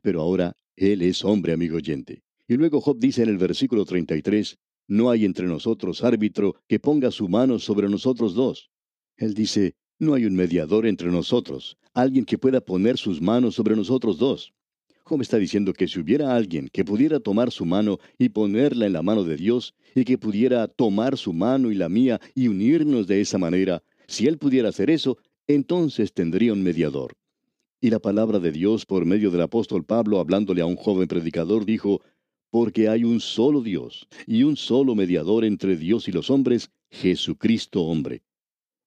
Pero 0.00 0.20
ahora 0.20 0.56
Él 0.76 1.02
es 1.02 1.24
hombre, 1.24 1.52
amigo 1.52 1.76
oyente. 1.76 2.22
Y 2.46 2.54
luego 2.54 2.80
Job 2.80 3.00
dice 3.00 3.24
en 3.24 3.30
el 3.30 3.36
versículo 3.36 3.84
33, 3.84 4.58
No 4.86 5.10
hay 5.10 5.24
entre 5.24 5.48
nosotros 5.48 6.04
árbitro 6.04 6.54
que 6.68 6.78
ponga 6.78 7.10
su 7.10 7.28
mano 7.28 7.58
sobre 7.58 7.88
nosotros 7.88 8.34
dos. 8.34 8.70
Él 9.16 9.34
dice, 9.34 9.74
No 9.98 10.14
hay 10.14 10.24
un 10.24 10.36
mediador 10.36 10.86
entre 10.86 11.10
nosotros, 11.10 11.76
alguien 11.94 12.24
que 12.24 12.38
pueda 12.38 12.60
poner 12.60 12.96
sus 12.96 13.20
manos 13.20 13.56
sobre 13.56 13.74
nosotros 13.74 14.18
dos. 14.18 14.52
Job 15.02 15.20
está 15.20 15.38
diciendo 15.38 15.72
que 15.72 15.88
si 15.88 15.98
hubiera 15.98 16.36
alguien 16.36 16.68
que 16.72 16.84
pudiera 16.84 17.18
tomar 17.18 17.50
su 17.50 17.64
mano 17.64 17.98
y 18.18 18.28
ponerla 18.28 18.86
en 18.86 18.92
la 18.92 19.02
mano 19.02 19.24
de 19.24 19.36
Dios, 19.36 19.74
y 19.96 20.04
que 20.04 20.16
pudiera 20.16 20.68
tomar 20.68 21.18
su 21.18 21.32
mano 21.32 21.72
y 21.72 21.74
la 21.74 21.88
mía 21.88 22.20
y 22.36 22.46
unirnos 22.46 23.08
de 23.08 23.20
esa 23.20 23.36
manera, 23.36 23.82
si 24.06 24.28
él 24.28 24.38
pudiera 24.38 24.68
hacer 24.68 24.90
eso, 24.90 25.18
entonces 25.48 26.12
tendría 26.12 26.52
un 26.52 26.62
mediador. 26.62 27.16
Y 27.84 27.90
la 27.90 27.98
palabra 27.98 28.38
de 28.38 28.50
Dios 28.50 28.86
por 28.86 29.04
medio 29.04 29.30
del 29.30 29.42
apóstol 29.42 29.84
Pablo 29.84 30.18
hablándole 30.18 30.62
a 30.62 30.64
un 30.64 30.74
joven 30.74 31.06
predicador 31.06 31.66
dijo, 31.66 32.00
porque 32.48 32.88
hay 32.88 33.04
un 33.04 33.20
solo 33.20 33.60
Dios 33.60 34.08
y 34.26 34.42
un 34.42 34.56
solo 34.56 34.94
mediador 34.94 35.44
entre 35.44 35.76
Dios 35.76 36.08
y 36.08 36.12
los 36.12 36.30
hombres, 36.30 36.70
Jesucristo 36.88 37.82
hombre. 37.82 38.22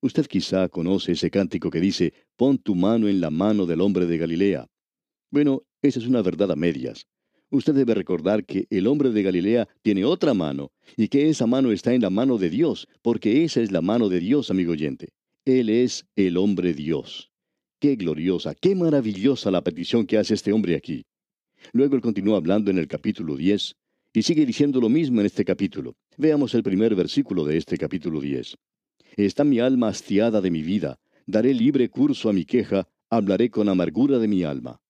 Usted 0.01 0.25
quizá 0.25 0.67
conoce 0.67 1.11
ese 1.11 1.29
cántico 1.29 1.69
que 1.69 1.79
dice, 1.79 2.11
pon 2.35 2.57
tu 2.57 2.73
mano 2.73 3.07
en 3.07 3.21
la 3.21 3.29
mano 3.29 3.67
del 3.67 3.81
hombre 3.81 4.07
de 4.07 4.17
Galilea. 4.17 4.67
Bueno, 5.29 5.61
esa 5.83 5.99
es 5.99 6.07
una 6.07 6.23
verdad 6.23 6.51
a 6.51 6.55
medias. 6.55 7.05
Usted 7.51 7.75
debe 7.75 7.93
recordar 7.93 8.45
que 8.45 8.65
el 8.71 8.87
hombre 8.87 9.11
de 9.11 9.21
Galilea 9.21 9.67
tiene 9.83 10.05
otra 10.05 10.33
mano 10.33 10.71
y 10.95 11.07
que 11.09 11.29
esa 11.29 11.45
mano 11.45 11.71
está 11.71 11.93
en 11.93 12.01
la 12.01 12.09
mano 12.09 12.39
de 12.39 12.49
Dios, 12.49 12.87
porque 13.03 13.43
esa 13.43 13.61
es 13.61 13.71
la 13.71 13.83
mano 13.83 14.09
de 14.09 14.19
Dios, 14.21 14.49
amigo 14.49 14.71
oyente. 14.71 15.09
Él 15.45 15.69
es 15.69 16.07
el 16.15 16.35
hombre 16.35 16.73
Dios. 16.73 17.26
Qué 17.79 17.95
gloriosa, 17.95 18.55
qué 18.55 18.73
maravillosa 18.73 19.51
la 19.51 19.63
petición 19.63 20.07
que 20.07 20.17
hace 20.17 20.33
este 20.33 20.51
hombre 20.51 20.75
aquí. 20.75 21.05
Luego 21.73 21.95
él 21.95 22.01
continúa 22.01 22.37
hablando 22.37 22.71
en 22.71 22.79
el 22.79 22.87
capítulo 22.87 23.35
10 23.35 23.75
y 24.13 24.23
sigue 24.23 24.47
diciendo 24.47 24.81
lo 24.81 24.89
mismo 24.89 25.19
en 25.19 25.27
este 25.27 25.45
capítulo. 25.45 25.95
Veamos 26.17 26.55
el 26.55 26.63
primer 26.63 26.95
versículo 26.95 27.45
de 27.45 27.57
este 27.57 27.77
capítulo 27.77 28.19
10. 28.19 28.55
Está 29.15 29.43
mi 29.43 29.59
alma 29.59 29.89
hastiada 29.89 30.41
de 30.41 30.49
mi 30.49 30.63
vida, 30.63 30.99
daré 31.27 31.53
libre 31.53 31.87
curso 31.89 32.29
a 32.29 32.33
mi 32.33 32.45
queja, 32.45 32.87
hablaré 33.11 33.51
con 33.51 33.69
amargura 33.69 34.17
de 34.17 34.27
mi 34.27 34.43
alma. 34.43 34.81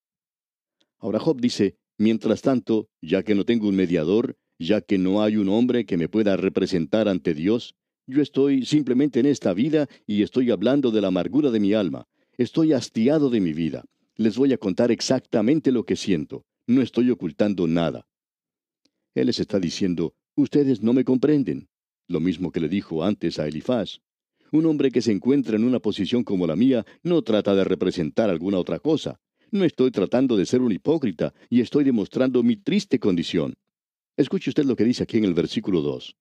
Ahora 0.98 1.20
Job 1.20 1.42
dice, 1.42 1.76
mientras 1.98 2.42
tanto, 2.42 2.88
ya 3.02 3.22
que 3.22 3.36
no 3.36 3.44
tengo 3.44 3.68
un 3.68 3.76
mediador, 3.76 4.38
ya 4.60 4.80
que 4.80 4.98
no 4.98 5.22
hay 5.22 5.36
un 5.36 5.50
hombre 5.50 5.86
que 5.86 5.98
me 5.98 6.08
pueda 6.08 6.38
representar 6.38 7.10
ante 7.10 7.34
Dios, 7.34 7.76
yo 8.06 8.22
estoy 8.22 8.66
simplemente 8.66 9.20
en 9.20 9.26
esta 9.26 9.54
vida 9.54 9.90
y 10.06 10.22
estoy 10.22 10.52
hablando 10.52 10.92
de 10.92 11.02
la 11.02 11.10
amargura 11.10 11.52
de 11.52 11.60
mi 11.60 11.74
alma, 11.74 12.08
Estoy 12.38 12.74
hastiado 12.74 13.32
de 13.32 13.42
mi 13.42 13.52
vida. 13.52 13.84
Les 14.16 14.38
voy 14.38 14.54
a 14.54 14.60
contar 14.60 14.92
exactamente 14.92 15.72
lo 15.72 15.86
que 15.86 15.96
siento. 15.96 16.46
No 16.68 16.84
estoy 16.84 17.10
ocultando 17.10 17.66
nada. 17.66 18.08
Él 19.16 19.26
les 19.26 19.40
está 19.40 19.60
diciendo, 19.60 20.14
ustedes 20.36 20.84
no 20.84 20.94
me 20.94 21.04
comprenden. 21.04 21.68
Lo 22.08 22.20
mismo 22.20 22.52
que 22.52 22.60
le 22.60 22.70
dijo 22.70 23.04
antes 23.04 23.40
a 23.40 23.48
Elifaz. 23.48 24.02
Un 24.52 24.68
hombre 24.68 24.92
que 24.92 25.02
se 25.02 25.12
encuentra 25.12 25.56
en 25.56 25.64
una 25.64 25.80
posición 25.80 26.24
como 26.24 26.46
la 26.46 26.56
mía 26.56 26.86
no 27.02 27.24
trata 27.24 27.56
de 27.56 27.64
representar 27.64 28.30
alguna 28.30 28.60
otra 28.60 28.78
cosa. 28.78 29.20
No 29.50 29.64
estoy 29.64 29.90
tratando 29.90 30.38
de 30.38 30.46
ser 30.46 30.62
un 30.62 30.72
hipócrita 30.72 31.34
y 31.50 31.62
estoy 31.62 31.86
demostrando 31.86 32.44
mi 32.44 32.56
triste 32.56 33.00
condición. 33.00 33.56
Escuche 34.16 34.52
usted 34.52 34.66
lo 34.66 34.76
que 34.76 34.84
dice 34.84 35.02
aquí 35.02 35.18
en 35.18 35.26
el 35.26 35.34
versículo 35.34 35.82
2. 35.82 36.16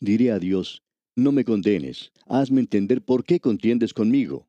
Diré 0.00 0.32
a 0.32 0.38
Dios, 0.38 0.82
no 1.16 1.32
me 1.32 1.46
condenes, 1.46 2.12
hazme 2.26 2.60
entender 2.60 3.02
por 3.02 3.24
qué 3.24 3.40
contiendes 3.40 3.94
conmigo. 3.94 4.48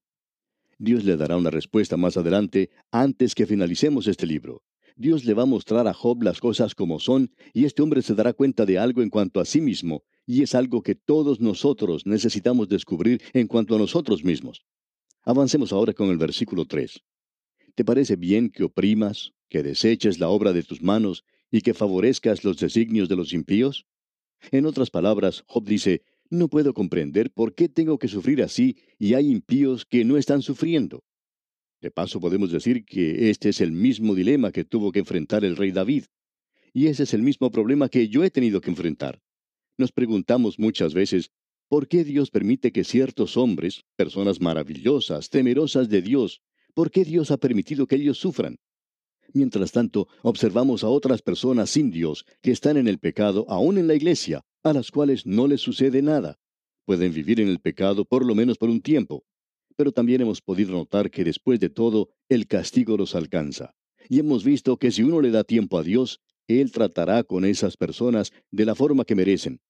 Dios 0.77 1.03
le 1.03 1.17
dará 1.17 1.37
una 1.37 1.49
respuesta 1.49 1.97
más 1.97 2.17
adelante, 2.17 2.69
antes 2.91 3.35
que 3.35 3.45
finalicemos 3.45 4.07
este 4.07 4.25
libro. 4.25 4.63
Dios 4.95 5.25
le 5.25 5.33
va 5.33 5.43
a 5.43 5.47
mostrar 5.47 5.87
a 5.87 5.93
Job 5.93 6.21
las 6.23 6.39
cosas 6.39 6.75
como 6.75 6.99
son, 6.99 7.31
y 7.53 7.65
este 7.65 7.81
hombre 7.81 8.01
se 8.01 8.13
dará 8.13 8.33
cuenta 8.33 8.65
de 8.65 8.77
algo 8.77 9.01
en 9.01 9.09
cuanto 9.09 9.39
a 9.39 9.45
sí 9.45 9.61
mismo, 9.61 10.03
y 10.25 10.43
es 10.43 10.55
algo 10.55 10.83
que 10.83 10.95
todos 10.95 11.39
nosotros 11.39 12.05
necesitamos 12.05 12.69
descubrir 12.69 13.21
en 13.33 13.47
cuanto 13.47 13.75
a 13.75 13.79
nosotros 13.79 14.23
mismos. 14.23 14.65
Avancemos 15.23 15.73
ahora 15.73 15.93
con 15.93 16.09
el 16.09 16.17
versículo 16.17 16.65
3. 16.65 17.01
¿Te 17.75 17.85
parece 17.85 18.15
bien 18.15 18.49
que 18.49 18.63
oprimas, 18.63 19.31
que 19.49 19.63
deseches 19.63 20.19
la 20.19 20.29
obra 20.29 20.53
de 20.53 20.63
tus 20.63 20.81
manos 20.81 21.23
y 21.49 21.61
que 21.61 21.73
favorezcas 21.73 22.43
los 22.43 22.57
designios 22.57 23.09
de 23.09 23.15
los 23.15 23.33
impíos? 23.33 23.85
En 24.51 24.65
otras 24.65 24.89
palabras, 24.89 25.43
Job 25.47 25.65
dice, 25.65 26.03
no 26.33 26.47
puedo 26.47 26.73
comprender 26.73 27.31
por 27.31 27.53
qué 27.53 27.69
tengo 27.69 27.99
que 27.99 28.07
sufrir 28.07 28.41
así 28.41 28.75
y 28.97 29.13
hay 29.13 29.29
impíos 29.29 29.85
que 29.85 30.03
no 30.03 30.17
están 30.17 30.41
sufriendo. 30.41 31.03
De 31.79 31.91
paso 31.91 32.19
podemos 32.19 32.51
decir 32.51 32.85
que 32.85 33.29
este 33.29 33.49
es 33.49 33.61
el 33.61 33.71
mismo 33.71 34.15
dilema 34.15 34.51
que 34.51 34.65
tuvo 34.65 34.91
que 34.91 34.99
enfrentar 34.99 35.45
el 35.45 35.55
rey 35.55 35.71
David. 35.71 36.05
Y 36.73 36.87
ese 36.87 37.03
es 37.03 37.13
el 37.13 37.21
mismo 37.21 37.51
problema 37.51 37.87
que 37.87 38.07
yo 38.07 38.23
he 38.23 38.31
tenido 38.31 38.61
que 38.61 38.71
enfrentar. 38.71 39.21
Nos 39.77 39.91
preguntamos 39.91 40.57
muchas 40.57 40.95
veces, 40.95 41.29
¿por 41.67 41.87
qué 41.87 42.03
Dios 42.03 42.31
permite 42.31 42.71
que 42.71 42.83
ciertos 42.83 43.37
hombres, 43.37 43.83
personas 43.95 44.41
maravillosas, 44.41 45.29
temerosas 45.29 45.87
de 45.87 46.01
Dios, 46.01 46.41
por 46.73 46.89
qué 46.89 47.05
Dios 47.05 47.29
ha 47.29 47.37
permitido 47.37 47.85
que 47.85 47.97
ellos 47.97 48.17
sufran? 48.17 48.57
Mientras 49.33 49.71
tanto, 49.71 50.07
observamos 50.23 50.83
a 50.83 50.87
otras 50.87 51.21
personas 51.21 51.69
sin 51.69 51.91
Dios 51.91 52.25
que 52.41 52.51
están 52.51 52.77
en 52.77 52.87
el 52.87 52.97
pecado 52.97 53.45
aún 53.49 53.77
en 53.77 53.87
la 53.87 53.95
iglesia, 53.95 54.43
a 54.63 54.73
las 54.73 54.91
cuales 54.91 55.25
no 55.25 55.47
les 55.47 55.61
sucede 55.61 56.01
nada. 56.01 56.39
Pueden 56.85 57.13
vivir 57.13 57.39
en 57.39 57.47
el 57.47 57.59
pecado 57.59 58.05
por 58.05 58.25
lo 58.25 58.33
menos 58.35 58.57
por 58.57 58.69
un 58.69 58.81
tiempo. 58.81 59.23
Pero 59.75 59.91
también 59.91 60.21
hemos 60.21 60.41
podido 60.41 60.71
notar 60.71 61.09
que 61.11 61.23
después 61.23 61.59
de 61.59 61.69
todo, 61.69 62.09
el 62.29 62.47
castigo 62.47 62.97
los 62.97 63.15
alcanza. 63.15 63.75
Y 64.09 64.19
hemos 64.19 64.43
visto 64.43 64.77
que 64.77 64.91
si 64.91 65.03
uno 65.03 65.21
le 65.21 65.31
da 65.31 65.43
tiempo 65.43 65.77
a 65.77 65.83
Dios, 65.83 66.21
Él 66.47 66.71
tratará 66.71 67.23
con 67.23 67.45
esas 67.45 67.77
personas 67.77 68.31
de 68.51 68.65
la 68.65 68.75
forma 68.75 69.05
que 69.05 69.15
merecen. 69.15 69.61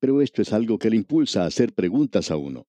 Pero 0.00 0.20
esto 0.20 0.42
es 0.42 0.52
algo 0.52 0.78
que 0.78 0.90
le 0.90 0.96
impulsa 0.96 1.42
a 1.42 1.46
hacer 1.46 1.72
preguntas 1.72 2.30
a 2.30 2.36
uno. 2.36 2.66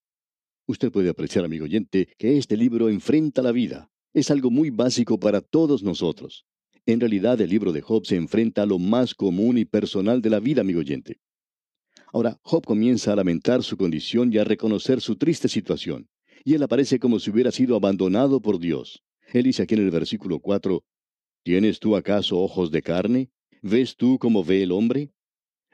Usted 0.67 0.91
puede 0.91 1.09
apreciar, 1.09 1.45
amigo 1.45 1.65
oyente, 1.65 2.07
que 2.17 2.37
este 2.37 2.57
libro 2.57 2.89
enfrenta 2.89 3.41
la 3.41 3.51
vida, 3.51 3.91
es 4.13 4.31
algo 4.31 4.49
muy 4.49 4.69
básico 4.69 5.19
para 5.19 5.41
todos 5.41 5.83
nosotros. 5.83 6.45
En 6.85 6.99
realidad 6.99 7.41
el 7.41 7.49
libro 7.49 7.71
de 7.71 7.81
Job 7.81 8.05
se 8.05 8.15
enfrenta 8.15 8.63
a 8.63 8.65
lo 8.65 8.79
más 8.79 9.13
común 9.13 9.57
y 9.57 9.65
personal 9.65 10.21
de 10.21 10.29
la 10.29 10.39
vida, 10.39 10.61
amigo 10.61 10.79
oyente. 10.79 11.19
Ahora, 12.15 12.39
Job 12.43 12.63
comienza 12.63 13.11
a 13.11 13.15
lamentar 13.17 13.61
su 13.61 13.75
condición 13.75 14.31
y 14.31 14.37
a 14.37 14.45
reconocer 14.45 15.01
su 15.01 15.17
triste 15.17 15.49
situación. 15.49 16.07
Y 16.45 16.53
él 16.53 16.63
aparece 16.63 16.97
como 16.97 17.19
si 17.19 17.29
hubiera 17.29 17.51
sido 17.51 17.75
abandonado 17.75 18.39
por 18.39 18.57
Dios. 18.57 19.03
Él 19.33 19.43
dice 19.43 19.63
aquí 19.63 19.73
en 19.73 19.81
el 19.81 19.91
versículo 19.91 20.39
4, 20.39 20.81
¿Tienes 21.43 21.77
tú 21.81 21.97
acaso 21.97 22.39
ojos 22.39 22.71
de 22.71 22.81
carne? 22.81 23.31
¿Ves 23.61 23.97
tú 23.97 24.17
como 24.17 24.45
ve 24.45 24.63
el 24.63 24.71
hombre? 24.71 25.11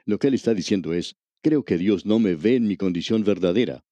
Lo 0.04 0.18
que 0.18 0.26
él 0.26 0.34
está 0.34 0.52
diciendo 0.52 0.92
es, 0.92 1.14
creo 1.42 1.62
que 1.62 1.78
Dios 1.78 2.06
no 2.06 2.18
me 2.18 2.34
ve 2.34 2.56
en 2.56 2.66
mi 2.66 2.76
condición 2.76 3.22
verdadera. 3.22 3.84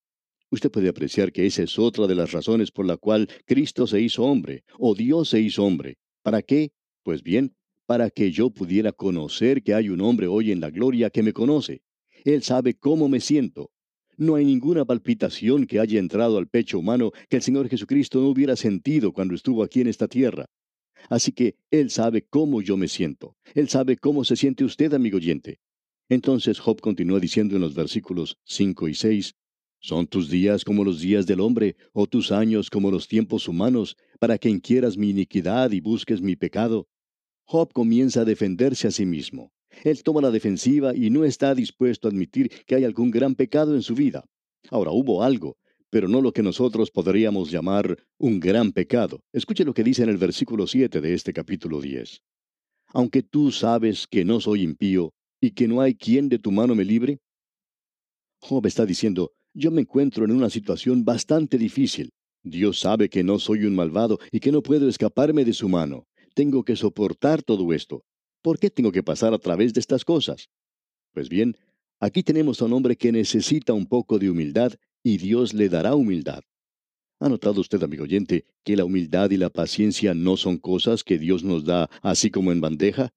Usted 0.50 0.72
puede 0.72 0.88
apreciar 0.88 1.30
que 1.30 1.46
esa 1.46 1.62
es 1.62 1.78
otra 1.78 2.08
de 2.08 2.16
las 2.16 2.32
razones 2.32 2.72
por 2.72 2.84
la 2.84 2.96
cual 2.96 3.28
Cristo 3.46 3.86
se 3.86 4.00
hizo 4.00 4.24
hombre, 4.24 4.64
o 4.76 4.96
Dios 4.96 5.28
se 5.28 5.40
hizo 5.40 5.64
hombre. 5.64 5.98
¿Para 6.24 6.42
qué? 6.42 6.72
Pues 7.04 7.22
bien, 7.22 7.54
para 7.86 8.10
que 8.10 8.32
yo 8.32 8.50
pudiera 8.50 8.90
conocer 8.90 9.62
que 9.62 9.72
hay 9.72 9.88
un 9.88 10.00
hombre 10.00 10.26
hoy 10.26 10.50
en 10.50 10.58
la 10.58 10.70
gloria 10.70 11.10
que 11.10 11.22
me 11.22 11.32
conoce. 11.32 11.82
Él 12.24 12.42
sabe 12.42 12.74
cómo 12.74 13.08
me 13.08 13.20
siento. 13.20 13.70
No 14.16 14.34
hay 14.34 14.44
ninguna 14.44 14.84
palpitación 14.84 15.66
que 15.66 15.80
haya 15.80 15.98
entrado 15.98 16.36
al 16.36 16.46
pecho 16.46 16.78
humano 16.78 17.12
que 17.28 17.36
el 17.36 17.42
Señor 17.42 17.68
Jesucristo 17.68 18.20
no 18.20 18.28
hubiera 18.28 18.56
sentido 18.56 19.12
cuando 19.12 19.34
estuvo 19.34 19.62
aquí 19.62 19.80
en 19.80 19.86
esta 19.86 20.08
tierra. 20.08 20.46
Así 21.08 21.32
que 21.32 21.56
Él 21.70 21.90
sabe 21.90 22.22
cómo 22.22 22.60
yo 22.60 22.76
me 22.76 22.88
siento. 22.88 23.36
Él 23.54 23.68
sabe 23.68 23.96
cómo 23.96 24.24
se 24.24 24.36
siente 24.36 24.64
usted, 24.64 24.92
amigo 24.92 25.16
oyente. 25.16 25.58
Entonces 26.10 26.58
Job 26.58 26.80
continúa 26.80 27.20
diciendo 27.20 27.54
en 27.54 27.62
los 27.62 27.74
versículos 27.74 28.36
5 28.44 28.88
y 28.88 28.94
6, 28.94 29.34
¿Son 29.82 30.06
tus 30.06 30.28
días 30.28 30.62
como 30.62 30.84
los 30.84 31.00
días 31.00 31.26
del 31.26 31.40
hombre, 31.40 31.76
o 31.94 32.06
tus 32.06 32.32
años 32.32 32.68
como 32.68 32.90
los 32.90 33.08
tiempos 33.08 33.48
humanos, 33.48 33.96
para 34.18 34.36
que 34.36 34.50
inquieras 34.50 34.98
mi 34.98 35.08
iniquidad 35.08 35.70
y 35.70 35.80
busques 35.80 36.20
mi 36.20 36.36
pecado? 36.36 36.86
Job 37.44 37.72
comienza 37.72 38.20
a 38.20 38.24
defenderse 38.26 38.88
a 38.88 38.90
sí 38.90 39.06
mismo. 39.06 39.52
Él 39.84 40.02
toma 40.02 40.20
la 40.20 40.30
defensiva 40.30 40.94
y 40.94 41.10
no 41.10 41.24
está 41.24 41.54
dispuesto 41.54 42.08
a 42.08 42.10
admitir 42.10 42.50
que 42.66 42.74
hay 42.74 42.84
algún 42.84 43.10
gran 43.10 43.34
pecado 43.34 43.74
en 43.74 43.82
su 43.82 43.94
vida. 43.94 44.24
Ahora 44.70 44.90
hubo 44.90 45.22
algo, 45.22 45.56
pero 45.90 46.08
no 46.08 46.20
lo 46.20 46.32
que 46.32 46.42
nosotros 46.42 46.90
podríamos 46.90 47.50
llamar 47.50 47.98
un 48.18 48.40
gran 48.40 48.72
pecado. 48.72 49.20
Escuche 49.32 49.64
lo 49.64 49.74
que 49.74 49.84
dice 49.84 50.02
en 50.02 50.08
el 50.08 50.18
versículo 50.18 50.66
7 50.66 51.00
de 51.00 51.14
este 51.14 51.32
capítulo 51.32 51.80
10. 51.80 52.20
Aunque 52.92 53.22
tú 53.22 53.52
sabes 53.52 54.06
que 54.06 54.24
no 54.24 54.40
soy 54.40 54.62
impío 54.62 55.12
y 55.40 55.52
que 55.52 55.68
no 55.68 55.80
hay 55.80 55.94
quien 55.94 56.28
de 56.28 56.38
tu 56.38 56.52
mano 56.52 56.74
me 56.74 56.84
libre. 56.84 57.18
Job 58.40 58.66
está 58.66 58.86
diciendo, 58.86 59.32
yo 59.52 59.70
me 59.70 59.82
encuentro 59.82 60.24
en 60.24 60.32
una 60.32 60.50
situación 60.50 61.04
bastante 61.04 61.58
difícil. 61.58 62.10
Dios 62.42 62.80
sabe 62.80 63.08
que 63.08 63.22
no 63.22 63.38
soy 63.38 63.64
un 63.64 63.74
malvado 63.74 64.18
y 64.30 64.40
que 64.40 64.52
no 64.52 64.62
puedo 64.62 64.88
escaparme 64.88 65.44
de 65.44 65.52
su 65.52 65.68
mano. 65.68 66.06
Tengo 66.34 66.64
que 66.64 66.76
soportar 66.76 67.42
todo 67.42 67.72
esto. 67.72 68.02
¿Por 68.42 68.58
qué 68.58 68.70
tengo 68.70 68.90
que 68.90 69.02
pasar 69.02 69.34
a 69.34 69.38
través 69.38 69.74
de 69.74 69.80
estas 69.80 70.04
cosas? 70.04 70.48
Pues 71.12 71.28
bien, 71.28 71.56
aquí 71.98 72.22
tenemos 72.22 72.62
a 72.62 72.64
un 72.64 72.72
hombre 72.72 72.96
que 72.96 73.12
necesita 73.12 73.72
un 73.74 73.86
poco 73.86 74.18
de 74.18 74.30
humildad 74.30 74.72
y 75.02 75.18
Dios 75.18 75.52
le 75.52 75.68
dará 75.68 75.94
humildad. 75.94 76.42
¿Ha 77.20 77.28
notado 77.28 77.60
usted, 77.60 77.82
amigo 77.82 78.04
oyente, 78.04 78.46
que 78.64 78.76
la 78.76 78.86
humildad 78.86 79.30
y 79.30 79.36
la 79.36 79.50
paciencia 79.50 80.14
no 80.14 80.38
son 80.38 80.56
cosas 80.56 81.04
que 81.04 81.18
Dios 81.18 81.44
nos 81.44 81.64
da 81.64 81.90
así 82.00 82.30
como 82.30 82.50
en 82.50 82.62
bandeja? 82.62 83.12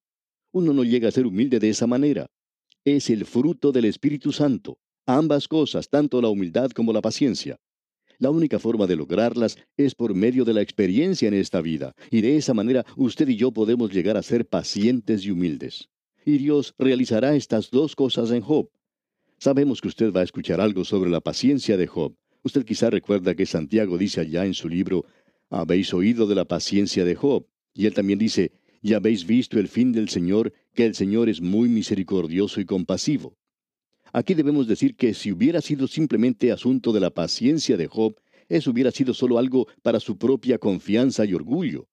Uno 0.52 0.74
no 0.74 0.84
llega 0.84 1.08
a 1.08 1.12
ser 1.12 1.26
humilde 1.26 1.60
de 1.60 1.70
esa 1.70 1.88
manera. 1.88 2.30
Es 2.84 3.10
el 3.10 3.26
fruto 3.26 3.72
del 3.72 3.86
Espíritu 3.86 4.34
Santo. 4.34 4.78
Ambas 5.06 5.48
cosas, 5.48 5.88
tanto 5.90 6.22
la 6.22 6.28
humildad 6.28 6.72
como 6.72 6.92
la 6.92 7.02
paciencia. 7.02 7.58
La 8.20 8.30
única 8.30 8.60
forma 8.60 8.88
de 8.88 8.96
lograrlas 8.96 9.58
es 9.78 9.96
por 9.96 10.14
medio 10.14 10.46
de 10.46 10.54
la 10.54 10.62
experiencia 10.62 11.28
en 11.28 11.34
esta 11.34 11.62
vida, 11.62 11.94
y 12.12 12.22
de 12.22 12.38
esa 12.38 12.54
manera 12.54 12.86
usted 12.96 13.28
y 13.28 13.36
yo 13.36 13.52
podemos 13.52 13.92
llegar 13.92 14.18
a 14.18 14.24
ser 14.24 14.46
pacientes 14.48 15.26
y 15.26 15.32
humildes. 15.32 15.90
Y 16.26 16.38
Dios 16.38 16.74
realizará 16.78 17.36
estas 17.36 17.70
dos 17.70 17.96
cosas 17.96 18.32
en 18.32 18.42
Job. 18.42 18.70
Sabemos 19.38 19.82
que 19.82 19.90
usted 19.90 20.14
va 20.14 20.22
a 20.22 20.24
escuchar 20.24 20.62
algo 20.62 20.86
sobre 20.86 21.10
la 21.10 21.20
paciencia 21.20 21.76
de 21.76 21.88
Job. 21.88 22.16
Usted 22.44 22.66
quizá 22.66 22.90
recuerda 22.90 23.36
que 23.36 23.46
Santiago 23.46 23.98
dice 23.98 24.22
allá 24.22 24.46
en 24.46 24.54
su 24.54 24.70
libro, 24.70 25.06
habéis 25.50 25.94
oído 25.94 26.28
de 26.28 26.36
la 26.36 26.46
paciencia 26.46 27.04
de 27.04 27.16
Job. 27.16 27.46
Y 27.74 27.86
él 27.86 27.94
también 27.94 28.20
dice, 28.20 28.52
ya 28.82 28.98
habéis 28.98 29.26
visto 29.26 29.60
el 29.60 29.68
fin 29.68 29.92
del 29.92 30.10
Señor, 30.10 30.54
que 30.74 30.86
el 30.86 30.96
Señor 30.96 31.30
es 31.30 31.42
muy 31.42 31.70
misericordioso 31.70 32.62
y 32.62 32.66
compasivo. 32.66 33.36
Aquí 34.16 34.36
debemos 34.36 34.68
decir 34.68 34.96
que 34.96 35.16
si 35.16 35.32
hubiera 35.32 35.60
sido 35.60 35.88
simplemente 35.88 36.52
asunto 36.52 36.94
de 36.94 37.00
la 37.00 37.10
paciencia 37.10 37.78
de 37.78 37.88
Job, 37.88 38.16
eso 38.48 38.70
hubiera 38.70 38.92
sido 38.92 39.12
solo 39.16 39.40
algo 39.40 39.68
para 39.82 40.00
su 40.00 40.20
propia 40.20 40.60
confianza 40.60 41.26
y 41.26 41.34
orgullo. 41.34 41.88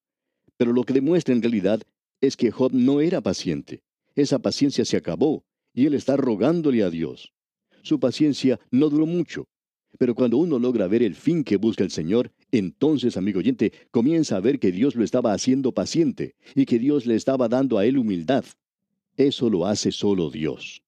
Pero 0.58 0.74
lo 0.74 0.84
que 0.84 0.92
demuestra 0.92 1.34
en 1.34 1.40
realidad 1.40 1.80
es 2.20 2.36
que 2.36 2.50
Job 2.50 2.72
no 2.74 3.00
era 3.00 3.22
paciente. 3.22 3.82
Esa 4.14 4.38
paciencia 4.38 4.84
se 4.84 4.98
acabó 4.98 5.46
y 5.72 5.86
él 5.86 5.94
está 5.94 6.18
rogándole 6.18 6.82
a 6.82 6.90
Dios. 6.90 7.32
Su 7.80 7.98
paciencia 7.98 8.60
no 8.70 8.90
duró 8.90 9.06
mucho. 9.06 9.48
Pero 9.96 10.14
cuando 10.14 10.36
uno 10.36 10.58
logra 10.58 10.88
ver 10.88 11.02
el 11.02 11.14
fin 11.14 11.42
que 11.42 11.56
busca 11.56 11.84
el 11.84 11.90
Señor, 11.90 12.32
entonces, 12.52 13.16
amigo 13.16 13.38
oyente, 13.38 13.72
comienza 13.90 14.36
a 14.36 14.40
ver 14.40 14.58
que 14.58 14.72
Dios 14.72 14.94
lo 14.94 15.04
estaba 15.04 15.32
haciendo 15.32 15.72
paciente 15.72 16.34
y 16.54 16.66
que 16.66 16.78
Dios 16.78 17.06
le 17.06 17.14
estaba 17.14 17.48
dando 17.48 17.78
a 17.78 17.86
él 17.86 17.96
humildad. 17.96 18.44
Eso 19.16 19.48
lo 19.48 19.66
hace 19.66 19.90
solo 19.90 20.30
Dios. 20.30 20.82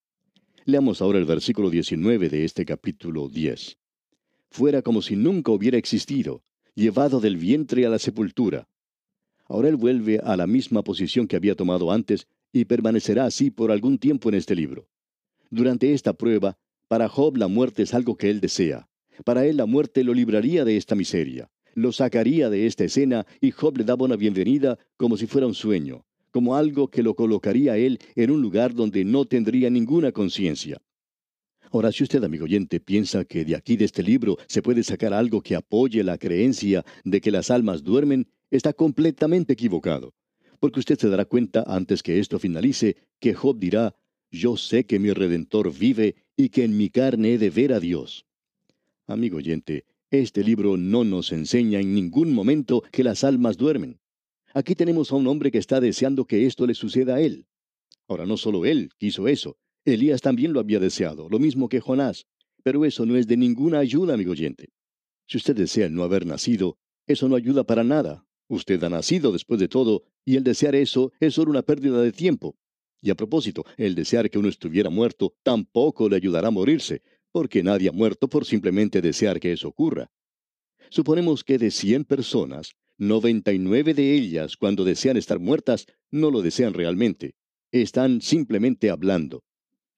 Leamos 0.65 1.03
ahora 1.03 1.19
el 1.19 1.25
versículo 1.25 1.71
19 1.71 2.29
de 2.29 2.45
este 2.45 2.65
capítulo 2.65 3.29
10. 3.29 3.79
Fuera 4.49 4.81
como 4.81 5.03
si 5.03 5.17
nunca 5.17 5.51
hubiera 5.51 5.77
existido, 5.77 6.45
llevado 6.77 7.19
del 7.19 7.37
vientre 7.37 7.85
a 7.85 7.89
la 7.89 7.99
sepultura. 7.99 8.69
Ahora 9.47 9.69
él 9.69 9.75
vuelve 9.75 10.21
a 10.23 10.37
la 10.37 10.47
misma 10.47 10.85
posición 10.85 11.27
que 11.27 11.35
había 11.35 11.57
tomado 11.57 11.91
antes 11.91 12.29
y 12.53 12.65
permanecerá 12.65 13.25
así 13.25 13.51
por 13.51 13.73
algún 13.73 13.99
tiempo 13.99 14.29
en 14.29 14.37
este 14.37 14.55
libro. 14.55 14.87
Durante 15.51 15.93
esta 15.93 16.13
prueba, 16.13 16.57
para 16.87 17.09
Job 17.09 17.39
la 17.39 17.49
muerte 17.49 17.83
es 17.83 17.93
algo 17.93 18.17
que 18.17 18.31
él 18.31 18.41
desea. 18.41 18.89
Para 19.25 19.45
él 19.47 19.57
la 19.57 19.67
muerte 19.67 20.05
lo 20.05 20.15
libraría 20.15 20.65
de 20.65 20.77
esta 20.77 20.95
miseria, 20.95 21.51
lo 21.75 21.91
sacaría 21.91 22.51
de 22.51 22.67
esta 22.67 22.85
escena 22.85 23.27
y 23.41 23.51
Job 23.51 23.79
le 23.79 23.85
daba 23.85 24.05
una 24.05 24.15
bienvenida 24.15 24.79
como 24.97 25.17
si 25.17 25.27
fuera 25.27 25.49
un 25.49 25.55
sueño 25.55 26.05
como 26.33 26.57
algo 26.57 26.89
que 26.89 27.05
lo 27.05 27.15
colocaría 27.15 27.75
a 27.75 27.79
él 27.79 28.01
en 28.17 28.33
un 28.33 28.43
lugar 28.43 28.75
donde 28.75 29.05
no 29.05 29.25
tendría 29.27 29.71
ninguna 29.71 30.11
conciencia. 30.11 30.83
Ahora, 31.71 31.93
si 31.93 32.03
usted, 32.03 32.23
amigo 32.25 32.45
oyente, 32.45 32.81
piensa 32.81 33.25
que 33.25 33.45
de 33.45 33.55
aquí 33.55 33.77
de 33.77 33.85
este 33.85 34.03
libro 34.03 34.37
se 34.47 34.61
puede 34.61 34.83
sacar 34.83 35.15
algo 35.15 35.41
que 35.41 35.55
apoye 35.55 36.03
la 36.03 36.19
creencia 36.19 36.85
de 37.05 37.21
que 37.21 37.31
las 37.31 37.51
almas 37.51 37.83
duermen, 37.83 38.27
está 38.51 38.73
completamente 38.73 39.55
equivocado. 39.55 40.13
Porque 40.59 40.81
usted 40.81 40.99
se 40.99 41.09
dará 41.09 41.25
cuenta, 41.25 41.65
antes 41.67 42.03
que 42.03 42.19
esto 42.19 42.39
finalice, 42.39 42.97
que 43.21 43.33
Job 43.33 43.59
dirá, 43.59 43.95
yo 44.31 44.57
sé 44.57 44.85
que 44.85 44.99
mi 44.99 45.13
Redentor 45.13 45.73
vive 45.73 46.17
y 46.37 46.51
que 46.51 46.65
en 46.65 46.77
mi 46.77 46.91
carne 46.91 47.35
he 47.35 47.39
de 47.39 47.51
ver 47.51 47.73
a 47.73 47.81
Dios. 47.81 48.27
Amigo 49.07 49.39
oyente, 49.39 49.85
este 50.11 50.45
libro 50.45 50.77
no 50.77 51.05
nos 51.05 51.33
enseña 51.33 51.81
en 51.81 51.95
ningún 51.95 52.35
momento 52.35 52.83
que 52.93 53.03
las 53.03 53.25
almas 53.25 53.57
duermen. 53.57 54.02
Aquí 54.55 54.75
tenemos 54.75 55.11
a 55.13 55.17
un 55.17 55.27
hombre 55.27 55.51
que 55.51 55.59
está 55.59 55.81
deseando 55.81 56.27
que 56.27 56.47
esto 56.47 56.67
le 56.67 56.75
suceda 56.75 57.17
a 57.17 57.21
él. 57.21 57.47
Ahora, 58.09 58.27
no 58.27 58.37
solo 58.37 58.67
él 58.67 58.91
quiso 58.99 59.29
eso, 59.29 59.57
Elías 59.85 60.21
también 60.21 60.53
lo 60.53 60.61
había 60.61 60.79
deseado, 60.79 61.29
lo 61.29 61.39
mismo 61.39 61.69
que 61.69 61.81
Jonás. 61.81 62.27
Pero 62.63 62.85
eso 62.85 63.07
no 63.07 63.17
es 63.17 63.27
de 63.27 63.37
ninguna 63.37 63.79
ayuda, 63.79 64.15
amigo 64.15 64.33
oyente. 64.33 64.69
Si 65.27 65.39
usted 65.39 65.57
desea 65.57 65.89
no 65.89 66.05
haber 66.05 66.27
nacido, 66.27 66.79
eso 67.07 67.29
no 67.29 67.37
ayuda 67.37 67.65
para 67.65 67.83
nada. 67.83 68.25
Usted 68.49 68.83
ha 68.85 68.89
nacido 68.89 69.33
después 69.33 69.59
de 69.59 69.69
todo, 69.69 70.05
y 70.25 70.37
el 70.37 70.45
desear 70.45 70.75
eso 70.75 71.13
es 71.19 71.35
solo 71.35 71.51
una 71.51 71.63
pérdida 71.63 72.01
de 72.03 72.13
tiempo. 72.13 72.57
Y 73.01 73.11
a 73.11 73.17
propósito, 73.17 73.65
el 73.77 73.95
desear 73.95 74.31
que 74.31 74.39
uno 74.39 74.49
estuviera 74.49 74.91
muerto 74.91 75.35
tampoco 75.43 76.09
le 76.09 76.17
ayudará 76.17 76.49
a 76.49 76.53
morirse, 76.53 77.03
porque 77.33 77.63
nadie 77.63 77.89
ha 77.89 77.93
muerto 77.93 78.29
por 78.29 78.45
simplemente 78.45 79.01
desear 79.01 79.41
que 79.41 79.53
eso 79.53 79.69
ocurra. 79.69 80.13
Suponemos 80.91 81.43
que 81.43 81.59
de 81.59 81.71
100 81.71 82.05
personas, 82.05 82.75
99 82.99 83.95
de 83.95 84.15
ellas, 84.15 84.57
cuando 84.57 84.85
desean 84.85 85.17
estar 85.17 85.39
muertas, 85.39 85.87
no 86.11 86.31
lo 86.31 86.43
desean 86.43 86.75
realmente. 86.75 87.35
Están 87.71 88.21
simplemente 88.21 88.91
hablando. 88.91 89.43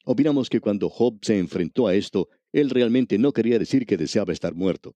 Opinamos 0.04 0.48
que 0.48 0.60
cuando 0.60 0.88
Job 0.90 1.18
se 1.22 1.38
enfrentó 1.38 1.86
a 1.86 1.94
esto, 1.94 2.28
él 2.52 2.70
realmente 2.70 3.18
no 3.18 3.32
quería 3.32 3.58
decir 3.58 3.86
que 3.86 3.96
deseaba 3.96 4.32
estar 4.32 4.54
muerto. 4.54 4.94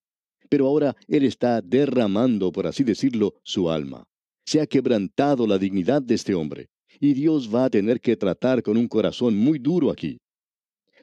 Pero 0.48 0.66
ahora 0.66 0.96
él 1.08 1.24
está 1.24 1.60
derramando, 1.60 2.52
por 2.52 2.66
así 2.66 2.84
decirlo, 2.84 3.34
su 3.42 3.70
alma. 3.70 4.04
Se 4.46 4.60
ha 4.60 4.66
quebrantado 4.66 5.46
la 5.46 5.58
dignidad 5.58 6.02
de 6.02 6.14
este 6.14 6.34
hombre, 6.34 6.68
y 7.00 7.14
Dios 7.14 7.52
va 7.54 7.66
a 7.66 7.70
tener 7.70 8.00
que 8.00 8.16
tratar 8.16 8.62
con 8.62 8.76
un 8.76 8.88
corazón 8.88 9.36
muy 9.36 9.58
duro 9.58 9.90
aquí. 9.90 10.18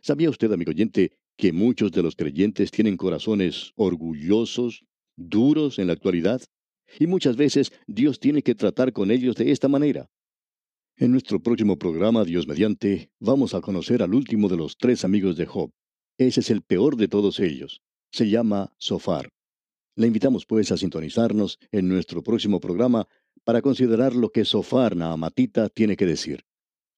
¿Sabía 0.02 0.30
usted, 0.30 0.52
amigo 0.52 0.72
oyente, 0.72 1.12
que 1.38 1.52
muchos 1.52 1.92
de 1.92 2.04
los 2.04 2.16
creyentes 2.16 2.72
tienen 2.72 2.98
corazones 2.98 3.72
orgullosos, 3.76 4.84
duros 5.16 5.80
en 5.80 5.88
la 5.88 5.94
actualidad? 5.94 6.42
Y 7.00 7.08
muchas 7.08 7.36
veces 7.36 7.72
Dios 7.88 8.20
tiene 8.20 8.42
que 8.42 8.56
tratar 8.56 8.94
con 8.94 9.12
ellos 9.12 9.36
de 9.36 9.52
esta 9.52 9.68
manera. 9.68 10.10
En 10.98 11.12
nuestro 11.12 11.42
próximo 11.42 11.78
programa, 11.78 12.24
Dios 12.24 12.48
mediante, 12.48 13.12
vamos 13.20 13.54
a 13.54 13.62
conocer 13.62 14.02
al 14.02 14.14
último 14.14 14.48
de 14.48 14.58
los 14.58 14.78
tres 14.78 15.04
amigos 15.04 15.36
de 15.36 15.46
Job. 15.46 15.72
Ese 16.18 16.40
es 16.40 16.50
el 16.50 16.62
peor 16.62 16.96
de 16.96 17.08
todos 17.08 17.40
ellos. 17.40 17.82
Se 18.12 18.30
llama 18.30 18.74
Sofar. 18.78 19.30
Le 19.98 20.08
invitamos 20.08 20.46
pues 20.46 20.72
a 20.72 20.78
sintonizarnos 20.78 21.60
en 21.72 21.90
nuestro 21.90 22.24
próximo 22.24 22.60
programa 22.60 23.08
para 23.44 23.62
considerar 23.62 24.16
lo 24.16 24.30
que 24.30 24.46
Sofar 24.46 24.96
Naamatita 24.96 25.70
tiene 25.70 25.98
que 25.98 26.06
decir. 26.06 26.46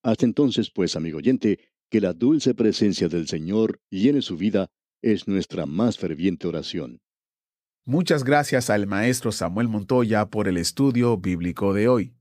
Hasta 0.04 0.26
entonces, 0.26 0.69
pues, 0.69 0.95
amigo 0.95 1.17
oyente, 1.17 1.60
que 1.89 2.02
la 2.02 2.13
dulce 2.13 2.54
presencia 2.54 3.08
del 3.08 3.28
Señor 3.28 3.82
llene 3.89 4.21
su 4.21 4.38
vida 4.38 4.69
es 5.02 5.28
nuestra 5.28 5.65
más 5.65 5.97
ferviente 5.97 6.47
oración. 6.47 7.02
Muchas 7.89 8.26
gracias 8.26 8.69
al 8.69 8.86
maestro 8.86 9.32
Samuel 9.32 9.69
Montoya 9.69 10.26
por 10.26 10.50
el 10.50 10.58
estudio 10.58 11.15
bíblico 11.15 11.73
de 11.73 11.88
hoy. 11.88 12.13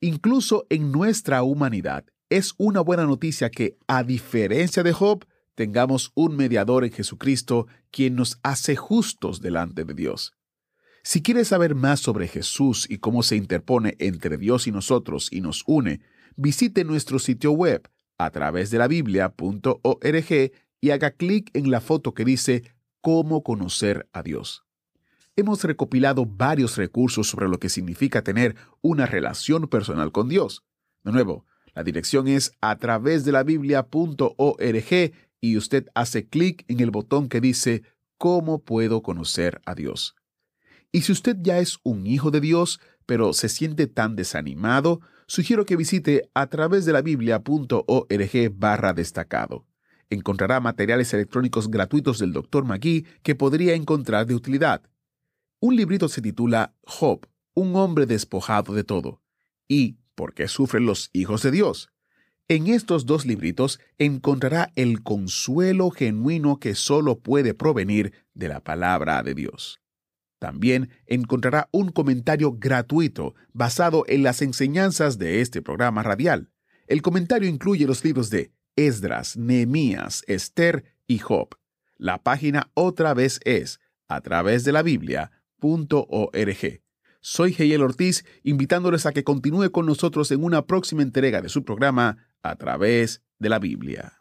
Incluso 0.00 0.66
en 0.70 0.92
nuestra 0.92 1.42
humanidad, 1.42 2.06
es 2.30 2.54
una 2.56 2.80
buena 2.80 3.04
noticia 3.04 3.50
que, 3.50 3.76
a 3.86 4.02
diferencia 4.02 4.82
de 4.82 4.94
Job, 4.94 5.26
tengamos 5.54 6.10
un 6.14 6.36
mediador 6.36 6.86
en 6.86 6.92
Jesucristo 6.92 7.66
quien 7.90 8.14
nos 8.14 8.40
hace 8.42 8.76
justos 8.76 9.42
delante 9.42 9.84
de 9.84 9.92
Dios. 9.92 10.32
Si 11.02 11.20
quieres 11.20 11.48
saber 11.48 11.74
más 11.74 12.00
sobre 12.00 12.26
Jesús 12.26 12.86
y 12.88 12.96
cómo 12.96 13.22
se 13.22 13.36
interpone 13.36 13.94
entre 13.98 14.38
Dios 14.38 14.66
y 14.66 14.72
nosotros 14.72 15.28
y 15.30 15.42
nos 15.42 15.64
une, 15.66 16.00
visite 16.34 16.84
nuestro 16.84 17.18
sitio 17.18 17.52
web 17.52 17.86
a 18.16 18.30
través 18.30 18.70
de 18.70 18.78
la 18.78 18.88
biblia.org 18.88 20.52
y 20.80 20.90
haga 20.90 21.10
clic 21.10 21.50
en 21.52 21.70
la 21.70 21.82
foto 21.82 22.14
que 22.14 22.24
dice 22.24 22.62
Cómo 23.02 23.42
conocer 23.42 24.08
a 24.14 24.22
Dios 24.22 24.64
hemos 25.38 25.62
recopilado 25.62 26.26
varios 26.26 26.76
recursos 26.76 27.28
sobre 27.28 27.48
lo 27.48 27.60
que 27.60 27.68
significa 27.68 28.22
tener 28.22 28.56
una 28.80 29.06
relación 29.06 29.68
personal 29.68 30.10
con 30.10 30.28
Dios. 30.28 30.64
De 31.04 31.12
nuevo, 31.12 31.46
la 31.74 31.84
dirección 31.84 32.26
es 32.26 32.52
a 32.60 32.76
través 32.76 33.24
de 33.24 33.30
la 33.30 33.44
biblia.org 33.44 35.12
y 35.40 35.56
usted 35.56 35.86
hace 35.94 36.26
clic 36.26 36.64
en 36.66 36.80
el 36.80 36.90
botón 36.90 37.28
que 37.28 37.40
dice 37.40 37.84
¿Cómo 38.16 38.64
puedo 38.64 39.00
conocer 39.02 39.60
a 39.64 39.76
Dios? 39.76 40.16
Y 40.90 41.02
si 41.02 41.12
usted 41.12 41.36
ya 41.40 41.60
es 41.60 41.78
un 41.84 42.08
hijo 42.08 42.32
de 42.32 42.40
Dios, 42.40 42.80
pero 43.06 43.32
se 43.32 43.48
siente 43.48 43.86
tan 43.86 44.16
desanimado, 44.16 45.00
sugiero 45.28 45.64
que 45.64 45.76
visite 45.76 46.28
a 46.34 46.48
través 46.48 46.84
de 46.84 46.92
la 46.92 47.00
biblia.org 47.00 48.50
barra 48.54 48.92
destacado. 48.92 49.66
Encontrará 50.10 50.58
materiales 50.58 51.14
electrónicos 51.14 51.70
gratuitos 51.70 52.18
del 52.18 52.32
Dr. 52.32 52.64
Magui 52.64 53.06
que 53.22 53.36
podría 53.36 53.74
encontrar 53.74 54.26
de 54.26 54.34
utilidad. 54.34 54.82
Un 55.60 55.76
librito 55.76 56.08
se 56.08 56.22
titula 56.22 56.74
Job, 56.84 57.26
un 57.54 57.74
hombre 57.76 58.06
despojado 58.06 58.74
de 58.74 58.84
todo, 58.84 59.20
y 59.66 59.98
¿Por 60.18 60.34
qué 60.34 60.48
sufren 60.48 60.84
los 60.84 61.10
hijos 61.12 61.44
de 61.44 61.52
Dios? 61.52 61.92
En 62.48 62.66
estos 62.66 63.06
dos 63.06 63.24
libritos 63.24 63.78
encontrará 63.98 64.72
el 64.74 65.04
consuelo 65.04 65.90
genuino 65.90 66.58
que 66.58 66.74
solo 66.74 67.20
puede 67.20 67.54
provenir 67.54 68.12
de 68.34 68.48
la 68.48 68.58
palabra 68.58 69.22
de 69.22 69.34
Dios. 69.34 69.80
También 70.40 70.90
encontrará 71.06 71.68
un 71.70 71.92
comentario 71.92 72.56
gratuito 72.58 73.36
basado 73.52 74.02
en 74.08 74.24
las 74.24 74.42
enseñanzas 74.42 75.18
de 75.18 75.40
este 75.40 75.62
programa 75.62 76.02
radial. 76.02 76.50
El 76.88 77.00
comentario 77.00 77.48
incluye 77.48 77.86
los 77.86 78.02
libros 78.02 78.28
de 78.28 78.50
Esdras, 78.74 79.36
Nehemías, 79.36 80.24
Esther 80.26 80.82
y 81.06 81.18
Job. 81.18 81.50
La 81.96 82.24
página 82.24 82.72
otra 82.74 83.14
vez 83.14 83.38
es 83.44 83.78
a 84.08 84.20
través 84.20 84.64
de 84.64 84.72
la 84.72 84.82
Biblia 84.82 85.30
soy 87.20 87.52
Geyel 87.52 87.82
Ortiz, 87.82 88.24
invitándoles 88.42 89.06
a 89.06 89.12
que 89.12 89.24
continúe 89.24 89.70
con 89.70 89.86
nosotros 89.86 90.30
en 90.30 90.44
una 90.44 90.66
próxima 90.66 91.02
entrega 91.02 91.42
de 91.42 91.48
su 91.48 91.64
programa 91.64 92.16
a 92.42 92.56
través 92.56 93.22
de 93.38 93.48
la 93.48 93.58
Biblia. 93.58 94.14